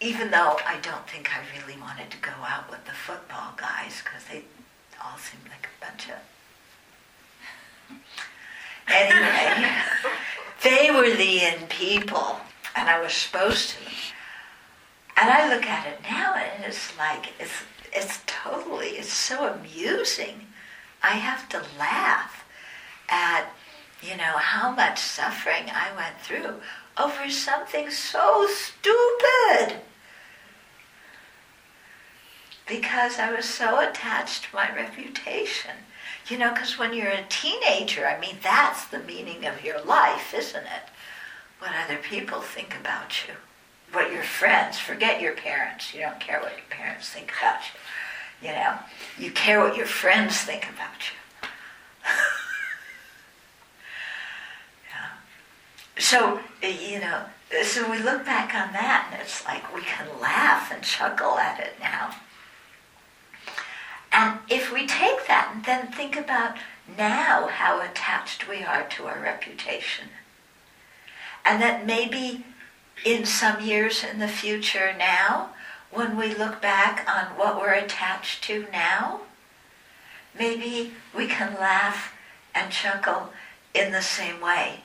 [0.00, 4.02] Even though I don't think I really wanted to go out with the football guys
[4.04, 4.44] because they
[5.02, 6.16] all seemed like a bunch of.
[8.88, 9.68] Anyway,
[10.62, 12.38] they were the in people,
[12.76, 13.76] and I was supposed to.
[15.16, 20.46] And I look at it now, and it's like it's it's totally it's so amusing.
[21.02, 22.44] I have to laugh
[23.08, 23.46] at
[24.02, 26.60] you know how much suffering I went through
[26.98, 29.80] over something so stupid
[32.66, 35.72] because I was so attached to my reputation.
[36.28, 40.34] You know, because when you're a teenager, I mean, that's the meaning of your life,
[40.34, 40.90] isn't it?
[41.60, 43.34] What other people think about you.
[43.92, 45.94] What your friends, forget your parents.
[45.94, 48.48] You don't care what your parents think about you.
[48.48, 48.78] You know,
[49.18, 51.48] you care what your friends think about you.
[54.90, 55.10] yeah.
[55.98, 57.22] So, you know,
[57.62, 61.60] so we look back on that and it's like we can laugh and chuckle at
[61.60, 62.14] it now.
[64.12, 66.56] And if we take that and then think about
[66.96, 70.08] now how attached we are to our reputation,
[71.44, 72.44] and that maybe
[73.04, 75.50] in some years in the future now,
[75.90, 79.20] when we look back on what we're attached to now,
[80.38, 82.12] maybe we can laugh
[82.54, 83.32] and chuckle
[83.74, 84.80] in the same way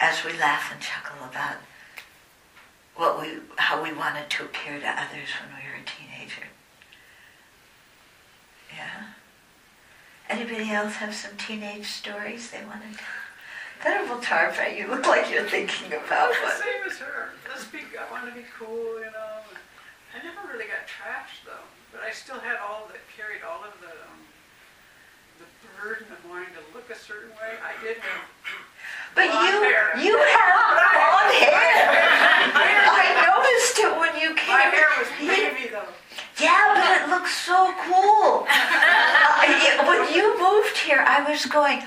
[0.00, 1.56] as we laugh and chuckle about
[2.96, 6.46] what we, how we wanted to appear to others when we were a teenager.
[8.76, 9.04] Yeah.
[10.28, 13.04] Anybody else have some teenage stories they wanted to?
[13.82, 16.56] Venerable Tarpa, you look like you're thinking about The one.
[16.58, 17.30] same as her.
[17.48, 19.42] Let's be, I want to be cool, you know.
[20.14, 23.72] I never really got trashed though, but I still had all that carried all of
[23.80, 24.20] the um,
[25.40, 25.48] the
[25.80, 27.56] burden of wanting to look a certain way.
[27.58, 28.22] I did have
[29.16, 29.96] But you, hair.
[29.98, 32.12] you have blonde hair.
[32.92, 34.52] I noticed it when you came.
[34.52, 35.88] my hair was wavy though.
[36.38, 38.44] Yeah, but it looks so cool.
[38.48, 41.82] Uh, when you moved here, I was going,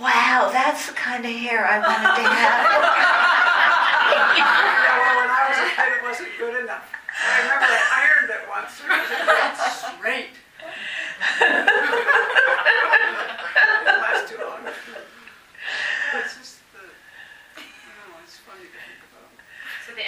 [0.00, 2.82] wow, that's the kind of hair I wanted to have.
[4.36, 6.84] Yeah, well, when I was a kid, it wasn't good enough.
[7.16, 8.72] I remember I ironed it once.
[9.96, 10.36] Straight.
[13.86, 14.60] It lasts too long.
[14.66, 16.82] It's just the,
[17.56, 19.30] I don't know, it's funny to think about.
[19.86, 20.02] So the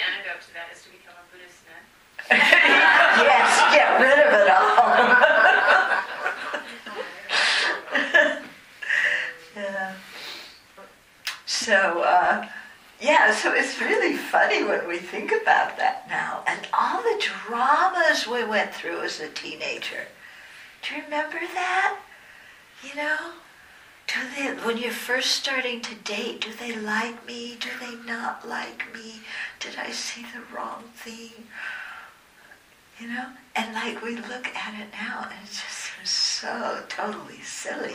[11.69, 12.47] So, uh,
[12.99, 18.25] yeah, so it's really funny when we think about that now and all the dramas
[18.25, 20.07] we went through as a teenager.
[20.81, 21.99] Do you remember that?
[22.81, 23.17] You know?
[24.07, 27.55] Do they, when you're first starting to date, do they like me?
[27.59, 29.21] Do they not like me?
[29.59, 31.45] Did I say the wrong thing?
[32.99, 33.27] You know?
[33.55, 37.93] And like we look at it now and it just seems so totally silly.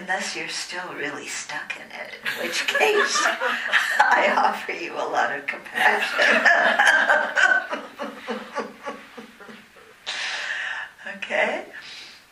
[0.00, 3.22] Unless you're still really stuck in it, in which case
[4.00, 6.20] I offer you a lot of compassion.
[11.16, 11.66] okay?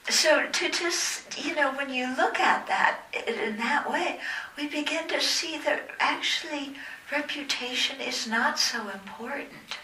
[0.09, 4.19] So to just, you know, when you look at that in that way,
[4.57, 6.75] we begin to see that actually
[7.13, 9.79] reputation is not so important.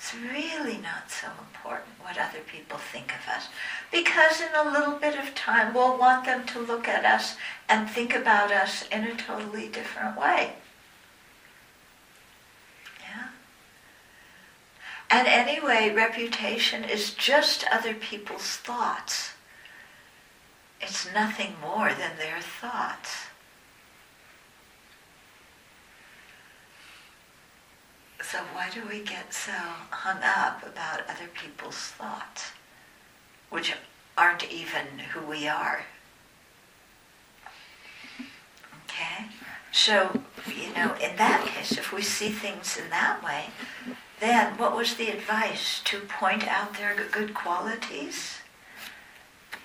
[0.00, 3.48] It's really not so important what other people think of us.
[3.92, 7.36] Because in a little bit of time, we'll want them to look at us
[7.68, 10.54] and think about us in a totally different way.
[13.02, 13.28] Yeah?
[15.10, 19.32] And anyway, reputation is just other people's thoughts.
[20.80, 23.19] It's nothing more than their thoughts.
[28.30, 29.50] So why do we get so
[29.90, 32.52] hung up about other people's thoughts,
[33.48, 33.74] which
[34.16, 35.80] aren't even who we are?
[38.84, 39.26] Okay?
[39.72, 43.46] So, you know, in that case, if we see things in that way,
[44.20, 45.80] then what was the advice?
[45.86, 48.38] To point out their good qualities?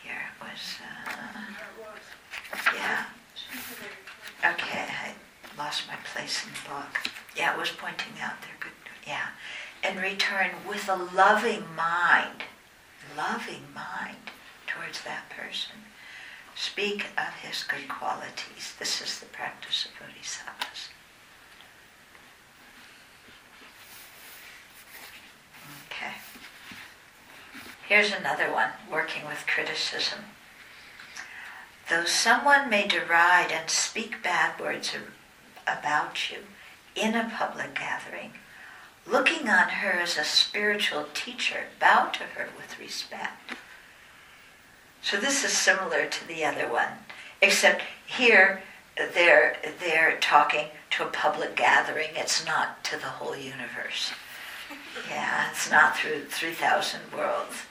[0.02, 0.80] Here it was.
[0.82, 3.06] Uh, yeah.
[4.44, 4.88] Okay,
[5.58, 7.12] lost my place in the book.
[7.36, 8.72] Yeah, it was pointing out their good,
[9.08, 9.30] yeah.
[9.88, 12.44] In return, with a loving mind,
[13.16, 14.32] loving mind
[14.68, 15.76] towards that person,
[16.56, 18.74] speak of his good qualities.
[18.80, 20.90] This is the practice of bodhisattvas.
[25.88, 26.14] Okay.
[27.88, 30.20] Here's another one, working with criticism.
[31.90, 34.96] Though someone may deride and speak bad words
[35.68, 36.38] about you,
[36.96, 38.32] in a public gathering,
[39.06, 43.56] looking on her as a spiritual teacher, bow to her with respect.
[45.02, 46.90] So this is similar to the other one,
[47.42, 48.64] except here
[48.98, 52.10] they're, they're talking to a public gathering.
[52.16, 54.12] It's not to the whole universe.
[55.10, 57.64] Yeah, it's not through 3,000 worlds.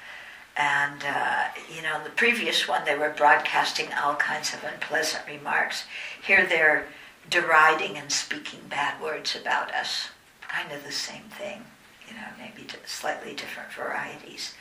[0.56, 5.84] And, uh, you know, the previous one, they were broadcasting all kinds of unpleasant remarks.
[6.24, 6.86] Here they're
[7.28, 10.08] deriding and speaking bad words about us.
[10.42, 11.64] Kind of the same thing,
[12.08, 14.54] you know, maybe slightly different varieties.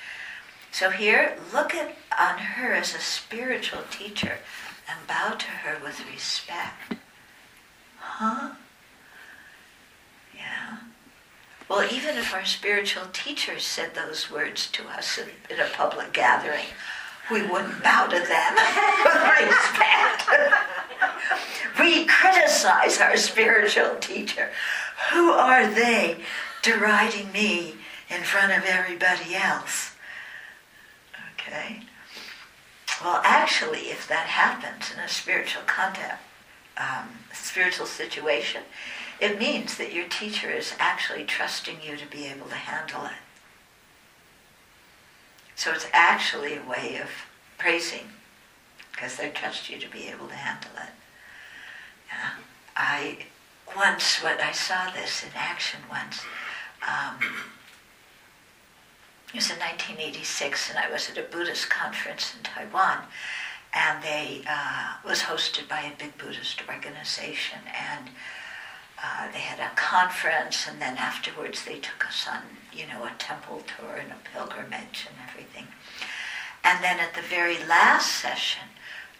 [0.71, 4.39] So here, look at on her as a spiritual teacher
[4.89, 6.95] and bow to her with respect.
[7.99, 8.53] Huh?
[10.35, 10.77] Yeah.
[11.69, 16.11] Well, even if our spiritual teacher said those words to us in, in a public
[16.11, 16.65] gathering,
[17.31, 18.55] we wouldn't bow to them
[19.05, 20.63] with respect.
[21.79, 24.51] we criticize our spiritual teacher.
[25.11, 26.17] Who are they
[26.61, 27.75] deriding me
[28.09, 29.95] in front of everybody else?
[31.33, 31.81] Okay?
[33.03, 36.17] Well, actually, if that happens in a spiritual context,
[36.77, 38.63] um, spiritual situation,
[39.19, 43.11] it means that your teacher is actually trusting you to be able to handle it.
[45.55, 47.09] So it's actually a way of
[47.57, 48.09] praising
[48.93, 50.93] because they trust you to be able to handle it.
[52.07, 52.29] Yeah.
[52.75, 53.17] I
[53.75, 56.21] once, what I saw this in action once.
[56.87, 57.17] Um,
[59.29, 62.99] it was in 1986, and I was at a Buddhist conference in Taiwan,
[63.73, 68.09] and they uh, was hosted by a big Buddhist organization, and
[69.03, 72.41] uh, they had a conference, and then afterwards they took us on,
[72.71, 75.65] you know, a temple tour and a pilgrimage and everything.
[76.63, 78.63] And then at the very last session,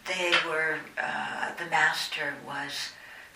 [0.07, 2.91] they were, uh, the master was,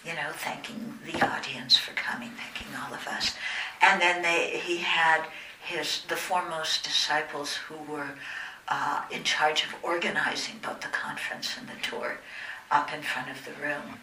[0.05, 3.36] you know, thanking the audience for coming, thanking all of us.
[3.82, 5.24] And then they, he had
[5.63, 8.15] his, the foremost disciples who were
[8.68, 12.20] uh, in charge of organizing both the conference and the tour
[12.72, 13.99] up in front of the room.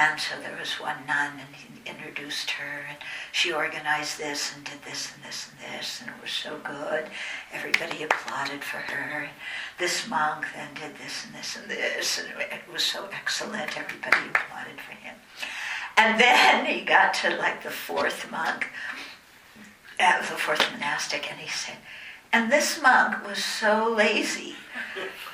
[0.00, 2.96] And so there was one nun, and he introduced her, and
[3.32, 7.04] she organized this and did this and this and this, and it was so good.
[7.52, 9.28] Everybody applauded for her.
[9.78, 13.76] This monk then did this and this and this, and it was so excellent.
[13.78, 15.16] Everybody applauded for him.
[15.98, 18.68] And then he got to like the fourth monk,
[19.98, 21.76] uh, the fourth monastic, and he said,
[22.32, 24.54] and this monk was so lazy.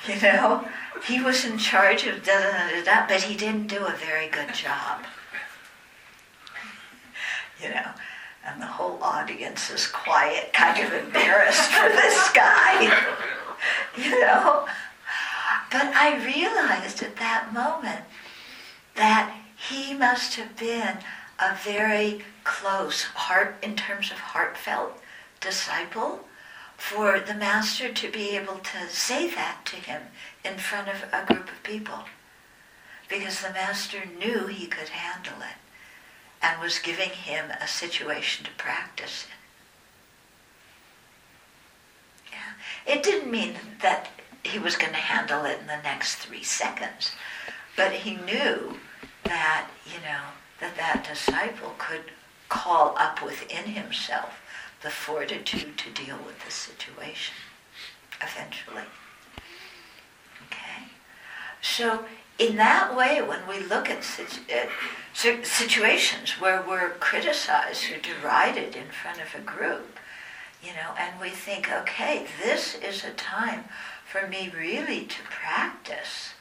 [0.15, 0.65] You know,
[1.05, 4.27] he was in charge of da da da da, but he didn't do a very
[4.29, 5.01] good job.
[7.61, 7.89] You know,
[8.45, 12.95] and the whole audience is quiet, kind of embarrassed for this guy.
[13.97, 14.67] You know?
[15.71, 18.01] But I realized at that moment
[18.95, 20.99] that he must have been
[21.39, 25.01] a very close heart in terms of heartfelt
[25.39, 26.26] disciple
[26.77, 30.03] for the master to be able to say that to him
[30.45, 32.05] in front of a group of people
[33.09, 35.57] because the master knew he could handle it
[36.41, 39.31] and was giving him a situation to practice in.
[42.33, 42.93] Yeah.
[42.93, 44.09] It didn't mean that
[44.43, 47.11] he was going to handle it in the next three seconds,
[47.75, 48.77] but he knew
[49.23, 50.23] that, you know,
[50.59, 52.11] that that disciple could
[52.49, 54.41] call up within himself
[54.83, 57.35] the fortitude to deal with the situation
[58.21, 58.83] eventually.
[60.47, 60.83] Okay?
[61.61, 62.05] So,
[62.39, 64.03] in that way, when we look at
[65.43, 69.97] situations where we're criticized or derided in front of a group,
[70.63, 73.63] you know, and we think, okay, this is a time
[74.05, 76.33] for me really to practice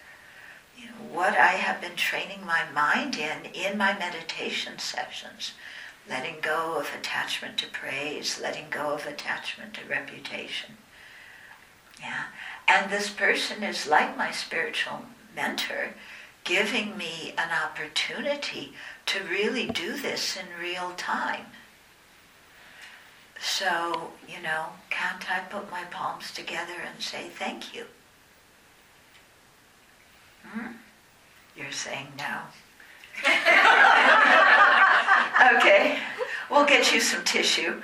[0.77, 5.53] you know, what I have been training my mind in in my meditation sessions
[6.09, 10.77] letting go of attachment to praise, letting go of attachment to reputation.
[12.01, 12.25] Yeah.
[12.69, 15.03] And this person is like my spiritual
[15.35, 15.95] mentor,
[16.45, 18.73] giving me an opportunity
[19.07, 21.47] to really do this in real time.
[23.41, 27.85] So, you know, can't I put my palms together and say thank you?
[30.45, 30.73] Hmm?
[31.57, 32.41] You're saying no.
[35.57, 35.99] okay,
[36.51, 37.81] we'll get you some tissue.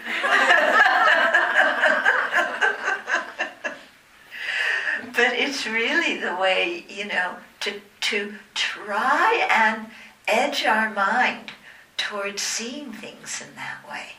[5.15, 9.87] but it's really the way, you know, to, to try and
[10.27, 11.53] edge our mind
[11.97, 14.13] towards seeing things in that way.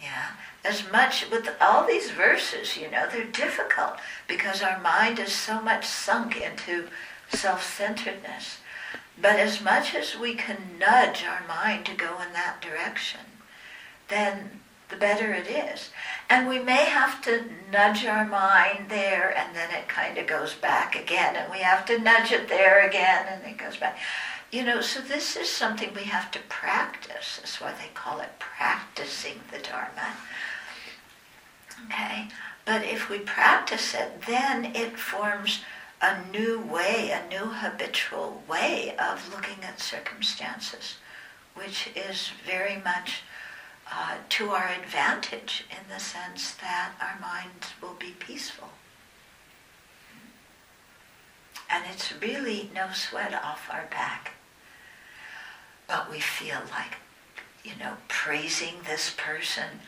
[0.00, 0.32] Yeah,
[0.64, 3.96] as much with all these verses, you know, they're difficult
[4.28, 6.88] because our mind is so much sunk into
[7.28, 8.58] self centeredness.
[9.18, 13.20] But as much as we can nudge our mind to go in that direction,
[14.08, 15.90] then the better it is.
[16.28, 20.54] And we may have to nudge our mind there and then it kind of goes
[20.54, 21.34] back again.
[21.34, 23.98] And we have to nudge it there again and it goes back.
[24.52, 27.38] You know, so this is something we have to practice.
[27.38, 30.14] That's why they call it practicing the Dharma.
[31.86, 32.28] Okay?
[32.64, 35.60] But if we practice it, then it forms
[36.00, 40.96] a new way, a new habitual way of looking at circumstances,
[41.54, 43.22] which is very much
[43.90, 48.68] uh, to our advantage in the sense that our minds will be peaceful.
[51.70, 54.32] And it's really no sweat off our back.
[55.86, 56.96] But we feel like,
[57.64, 59.80] you know, praising this person,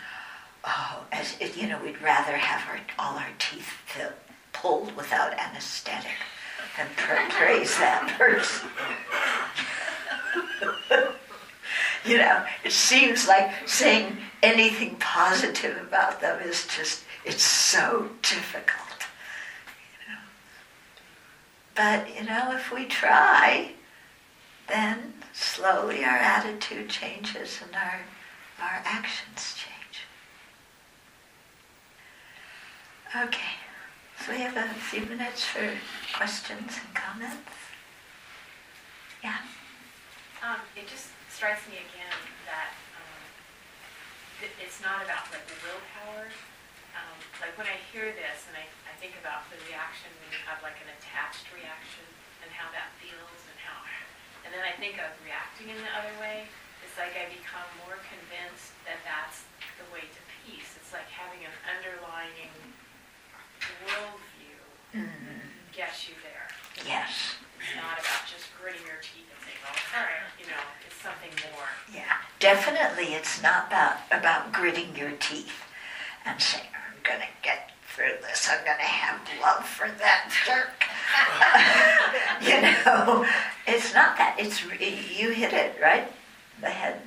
[0.65, 4.15] oh, as if, you know, we'd rather have our, all our teeth filled
[4.61, 6.17] pulled without anesthetic
[6.79, 8.69] and pra- praise that person.
[12.05, 19.07] you know, it seems like saying anything positive about them is just, it's so difficult.
[19.93, 20.21] You know?
[21.75, 23.73] But, you know, if we try,
[24.69, 28.01] then slowly our attitude changes and our,
[28.61, 30.05] our actions change.
[33.25, 33.68] Okay.
[34.19, 35.63] So we have a few minutes for
[36.13, 37.55] questions and comments.
[39.23, 39.39] Yeah.
[40.43, 42.19] Um, it just strikes me again
[42.51, 43.23] that um,
[44.59, 46.27] it's not about like the willpower.
[46.99, 50.43] Um, like when I hear this and I, I think about the reaction when you
[50.51, 52.05] have like an attached reaction
[52.43, 53.79] and how that feels and how,
[54.43, 56.51] and then I think of reacting in the other way.
[56.83, 59.47] It's like I become more convinced that that's
[59.79, 60.75] the way to peace.
[60.75, 62.51] It's like having an underlying
[63.87, 64.59] worldview
[64.95, 65.39] mm-hmm.
[65.73, 66.49] gets you there.
[66.87, 67.37] Yes.
[67.61, 70.97] It's not about just gritting your teeth and saying, "Oh, all right," you know, it's
[70.97, 71.69] something more.
[71.93, 75.53] Yeah, definitely it's not about, about gritting your teeth
[76.25, 78.49] and saying, I'm going to get through this.
[78.51, 80.85] I'm going to have love for that jerk.
[82.43, 83.27] you know,
[83.67, 84.37] it's not that.
[84.39, 86.11] It's You hit it, right?
[86.61, 87.01] The head,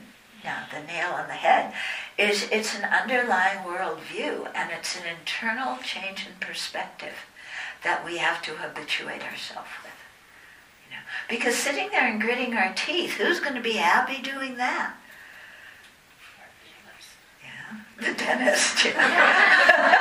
[0.44, 1.74] yeah, the nail on the head
[2.18, 7.14] is it's an underlying worldview and it's an internal change in perspective
[7.84, 9.92] that we have to habituate ourselves with.
[10.86, 11.04] You know?
[11.30, 14.96] Because sitting there and gritting our teeth, who's going to be happy doing that?
[17.44, 18.88] Yeah, the dentist.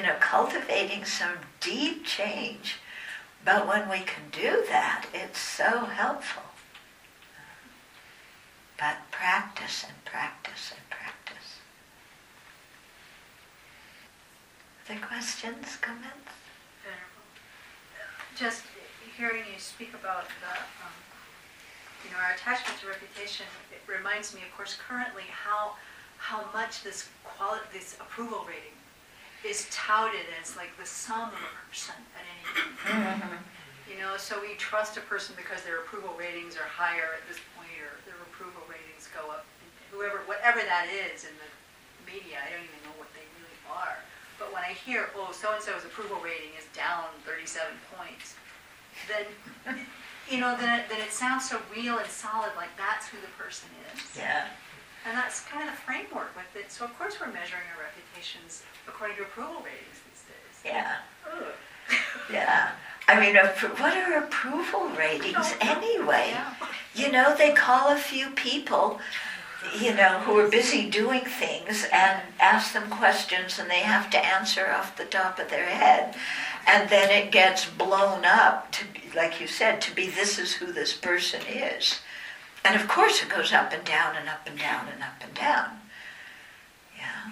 [0.00, 2.76] know, cultivating some deep change.
[3.44, 6.42] But when we can do that, it's so helpful.
[8.78, 11.60] But practice and practice and practice.
[14.88, 16.32] Other questions, comments?
[18.36, 18.64] Just
[19.16, 20.52] hearing you speak about the,
[20.84, 20.92] um,
[22.04, 25.72] you know, our attachment to reputation, it reminds me, of course, currently how,
[26.18, 28.76] how much this quality, this approval rating
[29.44, 32.44] is touted as like the sum of a person at any
[32.82, 33.20] time.
[33.20, 33.92] Mm-hmm.
[33.92, 37.38] You know, so we trust a person because their approval ratings are higher at this
[37.54, 39.46] point, or their approval ratings go up,
[39.94, 41.48] whoever, whatever that is in the
[42.02, 44.02] media, I don't even know what they really are.
[44.42, 48.34] But when I hear, oh, so-and-so's approval rating is down 37 points,
[49.06, 49.24] then,
[50.26, 53.30] you know, then it, then it sounds so real and solid, like that's who the
[53.38, 54.18] person is.
[54.18, 54.50] Yeah.
[55.06, 56.72] And that's kind of the framework with it.
[56.72, 60.72] So of course we're measuring our reputations according to approval ratings these days.
[60.74, 60.96] Yeah.
[61.32, 61.46] Ugh.
[62.32, 62.70] Yeah.
[63.08, 66.30] I mean, what are approval ratings oh, anyway?
[66.30, 66.54] Yeah.
[66.94, 68.98] You know, they call a few people,
[69.78, 74.18] you know, who are busy doing things and ask them questions and they have to
[74.18, 76.16] answer off the top of their head.
[76.66, 80.54] And then it gets blown up to be, like you said, to be this is
[80.54, 82.00] who this person is.
[82.66, 85.32] And of course it goes up and down and up and down and up and
[85.34, 85.70] down.
[86.98, 87.30] Yeah.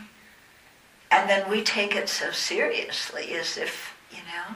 [1.10, 4.54] And then we take it so seriously as if, you know,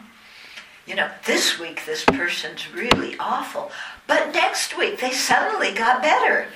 [0.87, 3.72] you know, this week this person's really awful,
[4.07, 6.47] but next week they suddenly got better.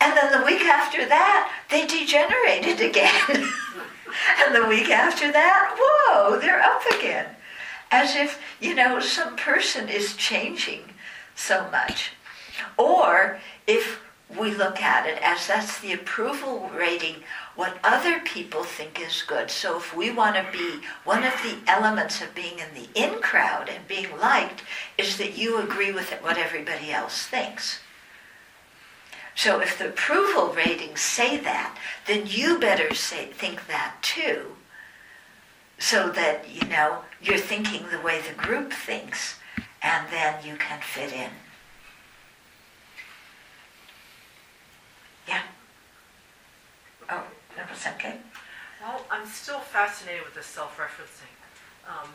[0.00, 3.10] And then the week after that, they degenerated again.
[4.46, 7.26] and the week after that, whoa, they're up again.
[7.90, 10.84] As if, you know, some person is changing
[11.34, 12.12] so much.
[12.76, 14.00] Or if
[14.38, 17.16] we look at it as that's the approval rating,
[17.56, 19.50] what other people think is good.
[19.50, 23.20] So if we want to be, one of the elements of being in the in
[23.20, 24.62] crowd and being liked
[24.96, 27.80] is that you agree with it, what everybody else thinks.
[29.34, 31.76] So if the approval ratings say that,
[32.06, 34.56] then you better say, think that too.
[35.78, 39.36] So that, you know, you're thinking the way the group thinks,
[39.82, 41.30] and then you can fit in.
[45.28, 45.42] Yeah.
[47.08, 47.24] Oh,
[47.56, 48.18] that was okay.
[48.82, 51.34] Well, I'm still fascinated with the self-referencing.
[51.88, 52.08] Um,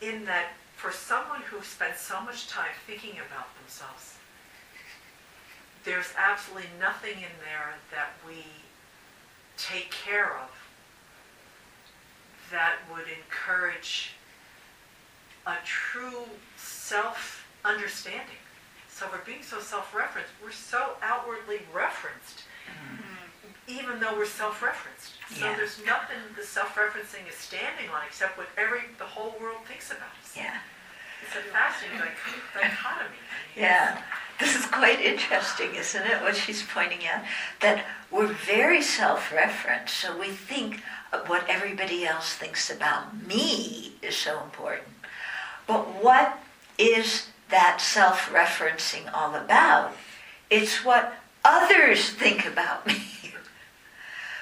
[0.00, 4.16] in that, for someone who spent so much time thinking about themselves,
[5.84, 8.44] there's absolutely nothing in there that we
[9.56, 10.50] take care of
[12.50, 14.12] that would encourage
[15.46, 16.24] a true
[16.56, 18.43] self-understanding.
[18.94, 23.50] So we're being so self-referenced, we're so outwardly referenced, mm-hmm.
[23.66, 25.14] even though we're self-referenced.
[25.34, 25.56] So Yeah.
[25.56, 30.14] there's nothing the self-referencing is standing on except what every the whole world thinks about
[30.22, 30.36] us.
[30.36, 30.58] Yeah.
[31.26, 32.14] It's a fascinating
[32.54, 33.16] dichotomy.
[33.56, 34.00] Yeah.
[34.38, 36.22] This is quite interesting, isn't it?
[36.22, 37.24] What she's pointing out
[37.62, 40.82] that we're very self-referenced, so we think
[41.26, 44.86] what everybody else thinks about me is so important.
[45.66, 46.38] But what
[46.78, 49.94] is that self-referencing all about?
[50.50, 51.14] It's what
[51.44, 52.96] others think about me.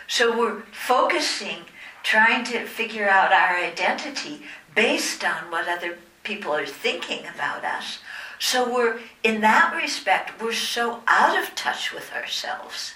[0.08, 1.64] So we're focusing,
[2.02, 4.42] trying to figure out our identity
[4.74, 7.98] based on what other people are thinking about us.
[8.38, 12.92] So we're, in that respect, we're so out of touch with ourselves.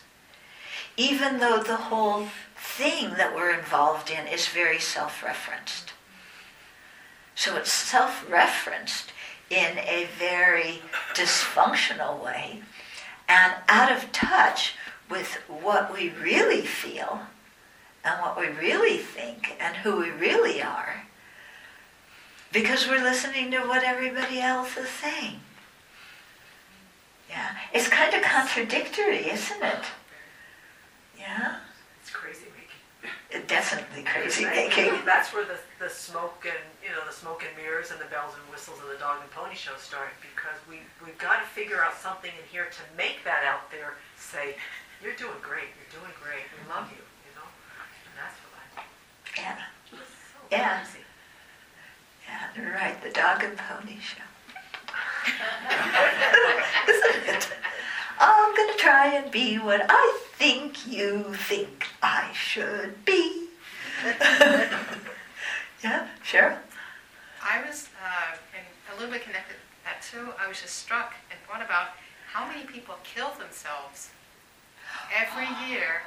[0.99, 5.93] Even though the whole thing that we're involved in is very self-referenced.
[7.35, 9.13] So it's self-referenced
[9.51, 10.80] in a very
[11.14, 12.62] dysfunctional way
[13.28, 14.74] and out of touch
[15.09, 17.20] with what we really feel
[18.05, 21.07] and what we really think and who we really are
[22.53, 25.40] because we're listening to what everybody else is saying.
[27.28, 29.84] Yeah, it's kind of contradictory, isn't it?
[31.18, 31.57] Yeah.
[33.37, 34.93] It definitely crazy making.
[35.05, 38.32] That's where the, the smoke and, you know, the smoke and mirrors and the bells
[38.34, 41.82] and whistles of the dog and pony show start because we, we've got to figure
[41.84, 44.57] out something in here to make that out there say,
[45.03, 47.45] you're doing great, you're doing great, we love you, you know?
[48.09, 48.82] And that's what I,
[49.37, 49.61] Yeah,
[50.01, 50.80] so Yeah.
[50.80, 51.05] crazy.
[52.24, 52.97] yeah, you're right.
[53.05, 54.24] The dog and pony show.
[56.89, 57.49] Isn't it?
[58.18, 63.49] I'm gonna try and be what I think you think I should be.
[65.83, 66.57] yeah, Cheryl.
[67.43, 71.15] I was, uh, and a little bit connected to that too, I was just struck
[71.31, 71.99] and thought about
[72.33, 74.11] how many people kill themselves
[75.11, 76.03] every year,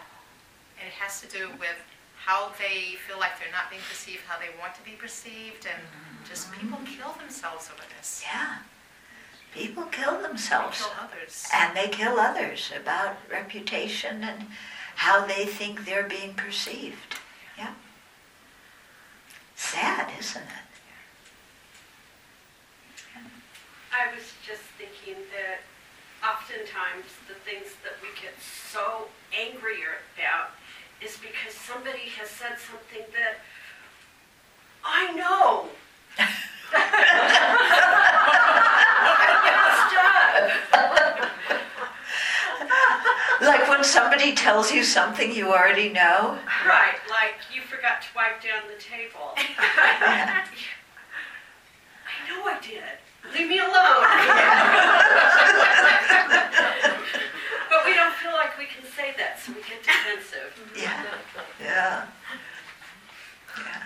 [0.80, 1.76] and it has to do with
[2.16, 5.84] how they feel like they're not being perceived, how they want to be perceived, and
[6.30, 8.24] just people kill themselves over this.
[8.24, 8.60] Yeah.
[9.54, 10.80] People kill themselves.
[10.80, 11.46] Kill others.
[11.54, 14.46] And they kill others about reputation and
[15.00, 17.16] how they think they're being perceived.
[17.58, 17.72] Yeah.
[19.56, 20.68] Sad, isn't it?
[23.96, 25.62] I was just thinking that
[26.22, 29.78] oftentimes the things that we get so angry
[30.18, 30.50] about
[31.02, 33.40] is because somebody has said something that
[34.84, 35.70] I know.
[43.42, 46.38] Like when somebody tells you something you already know.
[46.66, 49.34] Right, like you forgot to wipe down the table.
[49.38, 50.46] Yeah.
[52.06, 52.84] I know I did.
[53.34, 53.72] Leave me alone.
[57.70, 60.52] but we don't feel like we can say that, so we get defensive.
[60.76, 61.06] Yeah.
[61.62, 62.06] Yeah.
[63.64, 63.84] Yeah.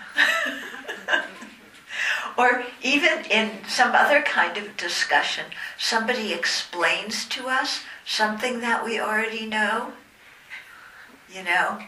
[2.36, 5.44] or even in some other kind of discussion,
[5.78, 9.92] somebody explains to us something that we already know.
[11.32, 11.78] You know,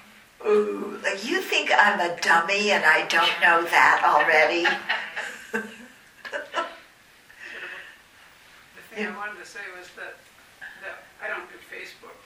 [0.44, 4.66] ooh, like you think I'm a dummy and I don't know that already.
[8.96, 10.16] The thing I wanted to say was that,
[10.80, 12.16] that I don't do Facebook,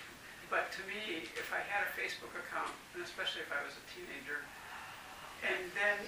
[0.46, 3.84] but to me, if I had a Facebook account, and especially if I was a
[3.90, 4.46] teenager,
[5.42, 5.98] and then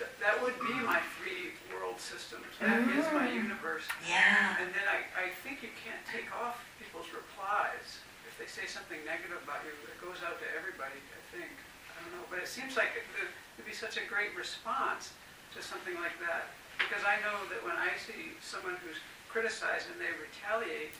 [0.00, 3.44] th- that would be my three world systems, that is my mm.
[3.44, 3.84] universe.
[4.08, 4.56] Yeah.
[4.56, 8.02] And then I, I think you can't take off people's replies.
[8.26, 11.54] If they say something negative about you, it goes out to everybody, I think.
[11.94, 13.06] I don't know, but it seems like it-
[13.54, 15.14] it'd be such a great response
[15.54, 16.50] to something like that.
[16.78, 20.94] Because I know that when I see someone who's criticized and they retaliate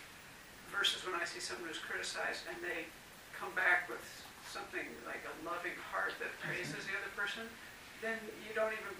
[0.70, 2.86] versus when I see someone who's criticized and they
[3.34, 4.05] come back with
[4.47, 7.51] something like a loving heart that praises the other person,
[8.03, 8.95] then you don't even,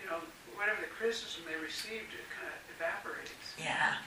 [0.00, 0.22] you know,
[0.54, 3.54] whatever the criticism they received, it kind of evaporates.
[3.58, 3.98] Yeah.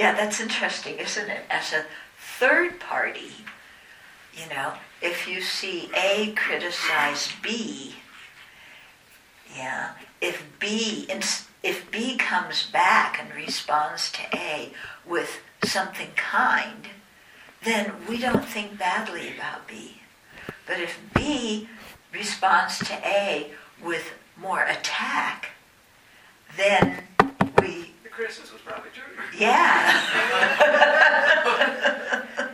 [0.00, 1.42] Yeah, that's interesting, isn't it?
[1.50, 1.84] As a
[2.38, 3.32] third party,
[4.32, 4.72] you know,
[5.02, 7.96] if you see A criticize B,
[9.54, 9.90] yeah,
[10.22, 11.06] if B
[11.62, 14.72] if B comes back and responds to A
[15.04, 16.88] with something kind,
[17.62, 20.00] then we don't think badly about B.
[20.66, 21.68] But if B
[22.10, 23.50] responds to A
[23.84, 25.50] with more attack,
[26.56, 27.04] then
[28.10, 29.04] we The criticism's probably true.
[29.38, 30.00] yeah.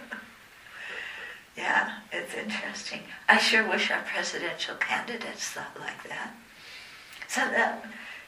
[1.56, 3.00] yeah, it's interesting.
[3.28, 6.34] I sure wish our presidential candidates thought like that.
[7.28, 7.84] So that,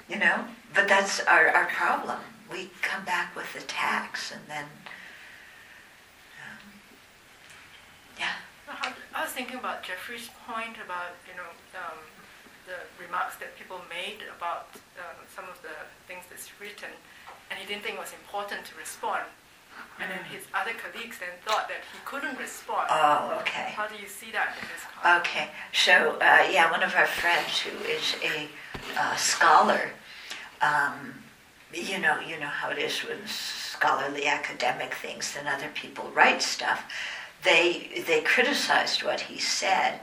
[0.09, 2.19] you know, but that's our, our problem.
[2.51, 4.65] We come back with attacks and then,
[6.41, 6.59] um,
[8.19, 8.33] yeah.
[9.15, 11.99] I was thinking about Jeffrey's point about, you know, um,
[12.67, 14.69] the remarks that people made about
[15.01, 15.73] um, some of the
[16.07, 16.93] things that's written,
[17.51, 19.23] and he didn't think it was important to respond.
[20.01, 22.87] And then his other colleagues then thought that he couldn't respond.
[22.91, 23.73] Oh, okay.
[23.75, 25.31] How do you see that in this context?
[25.31, 28.49] Okay, so uh, yeah, one of our friends who is a
[28.99, 29.91] uh, scholar,
[30.61, 31.15] um,
[31.73, 35.35] you know, you know how it is with scholarly academic things.
[35.35, 36.85] Then other people write stuff.
[37.45, 40.01] They they criticized what he said,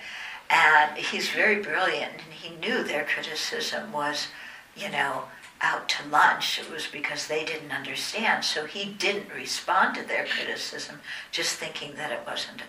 [0.50, 4.28] and he's very brilliant, and he knew their criticism was,
[4.76, 5.24] you know,
[5.66, 6.60] out to lunch.
[6.60, 11.00] It was because they didn't understand, so he didn't respond to their criticism,
[11.32, 12.62] just thinking that it wasn't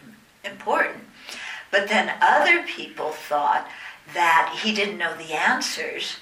[0.44, 1.04] important.
[1.70, 3.68] But then other people thought
[4.14, 6.16] that he didn't know the answers,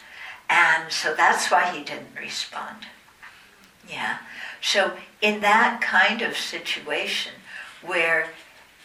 [0.51, 2.87] and so that's why he didn't respond.
[3.89, 4.18] Yeah.
[4.61, 7.33] So in that kind of situation
[7.83, 8.31] where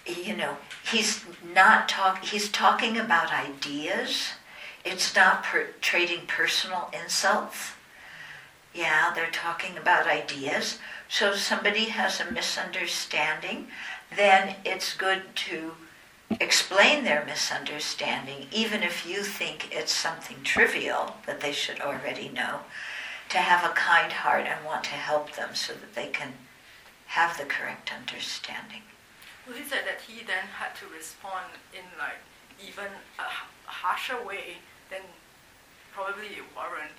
[0.06, 0.58] you know
[0.92, 1.24] he's
[1.54, 4.30] not talk he's talking about ideas,
[4.84, 7.72] it's not per- trading personal insults.
[8.74, 10.80] Yeah, they're talking about ideas.
[11.08, 13.68] So somebody has a misunderstanding,
[14.16, 15.74] then it's good to
[16.40, 22.60] explain their misunderstanding, even if you think it's something trivial that they should already know,
[23.30, 26.34] to have a kind heart and want to help them so that they can
[27.08, 28.82] have the correct understanding.
[29.48, 32.22] Well, he said that he then had to respond in like
[32.62, 33.24] even a
[33.66, 34.58] harsher way
[34.92, 35.02] than
[35.92, 36.94] probably Warren.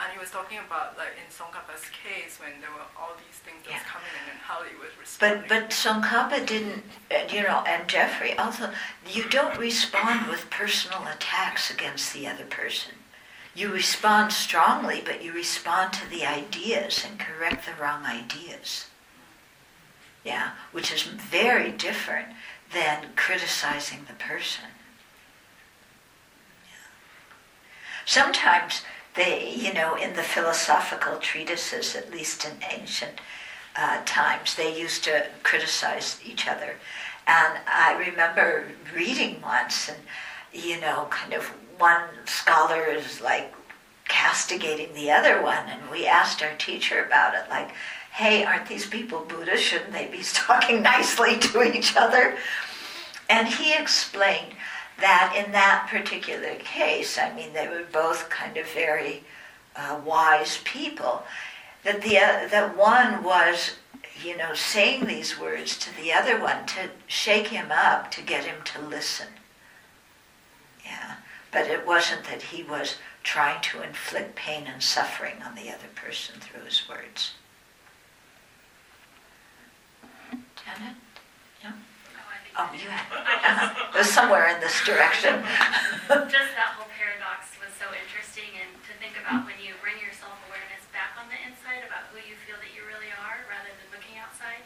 [0.00, 3.62] And he was talking about like in Tsongkhapa's case when there were all these things
[3.64, 5.44] that was coming in and how he was responding.
[5.48, 8.70] But but Tsongkhapa didn't, uh, you know, and Jeffrey also.
[9.08, 12.94] You don't respond with personal attacks against the other person.
[13.54, 18.86] You respond strongly, but you respond to the ideas and correct the wrong ideas.
[20.24, 22.28] Yeah, which is very different
[22.72, 24.64] than criticizing the person.
[28.04, 28.82] sometimes
[29.14, 33.20] they, you know, in the philosophical treatises, at least in ancient
[33.76, 36.76] uh, times, they used to criticize each other.
[37.26, 39.98] And I remember reading once, and,
[40.52, 41.44] you know, kind of
[41.78, 43.52] one scholar is like
[44.06, 47.70] castigating the other one, and we asked our teacher about it, like,
[48.12, 49.66] hey, aren't these people Buddhists?
[49.66, 52.36] Shouldn't they be talking nicely to each other?
[53.30, 54.54] And he explained
[55.00, 59.24] that in that particular case, I mean, they were both kind of very
[59.76, 61.24] uh, wise people,
[61.82, 63.76] that the uh, that one was,
[64.24, 68.44] you know, saying these words to the other one to shake him up, to get
[68.44, 69.26] him to listen.
[70.84, 71.16] Yeah,
[71.50, 75.88] but it wasn't that he was trying to inflict pain and suffering on the other
[75.94, 77.32] person through his words.
[80.64, 80.96] Janet?
[82.54, 85.42] Oh, you had, it was somewhere in this direction.
[86.30, 90.14] Just that whole paradox was so interesting, and to think about when you bring your
[90.14, 93.74] self awareness back on the inside about who you feel that you really are rather
[93.74, 94.62] than looking outside,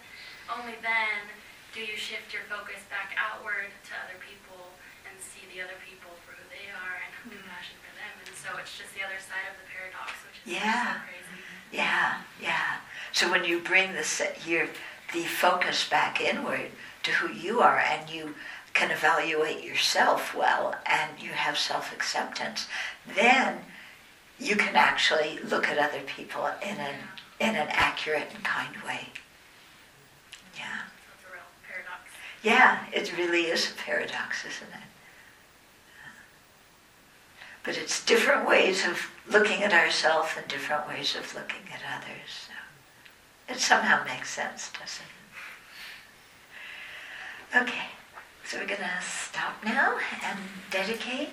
[0.52, 1.32] only then
[1.72, 4.68] do you shift your focus back outward to other people
[5.08, 7.40] and see the other people for who they are and have mm-hmm.
[7.40, 8.12] compassion for them.
[8.20, 11.00] And so it's just the other side of the paradox, which is Yeah.
[11.00, 11.36] so crazy.
[11.72, 12.84] Yeah, yeah.
[13.16, 14.68] So when you bring the se- your
[15.12, 16.68] the focus back inward
[17.02, 18.34] to who you are, and you
[18.74, 22.66] can evaluate yourself well, and you have self acceptance,
[23.16, 23.58] then
[24.38, 26.94] you can actually look at other people in an
[27.40, 29.08] in an accurate and kind way.
[30.56, 30.82] Yeah.
[30.86, 32.10] So it's a real paradox.
[32.42, 34.88] Yeah, it really is a paradox, isn't it?
[37.64, 42.46] But it's different ways of looking at ourselves and different ways of looking at others.
[42.46, 45.17] So it somehow makes sense, doesn't it?
[47.56, 47.86] Okay,
[48.44, 50.38] so we're going to stop now and
[50.70, 51.30] dedicate.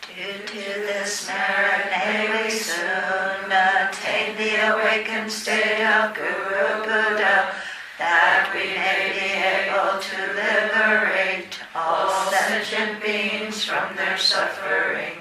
[0.00, 7.52] Due to this may we soon attain the awakened state of Guru Buddha,
[7.98, 15.18] that we may be able to liberate all sentient beings from their suffering.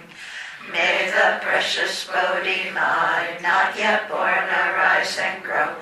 [0.71, 5.75] May the precious Bodhi mind, not yet born, arise and grow.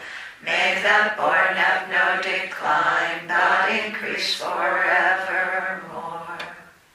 [0.46, 5.93] May that born have no decline, but increase forevermore.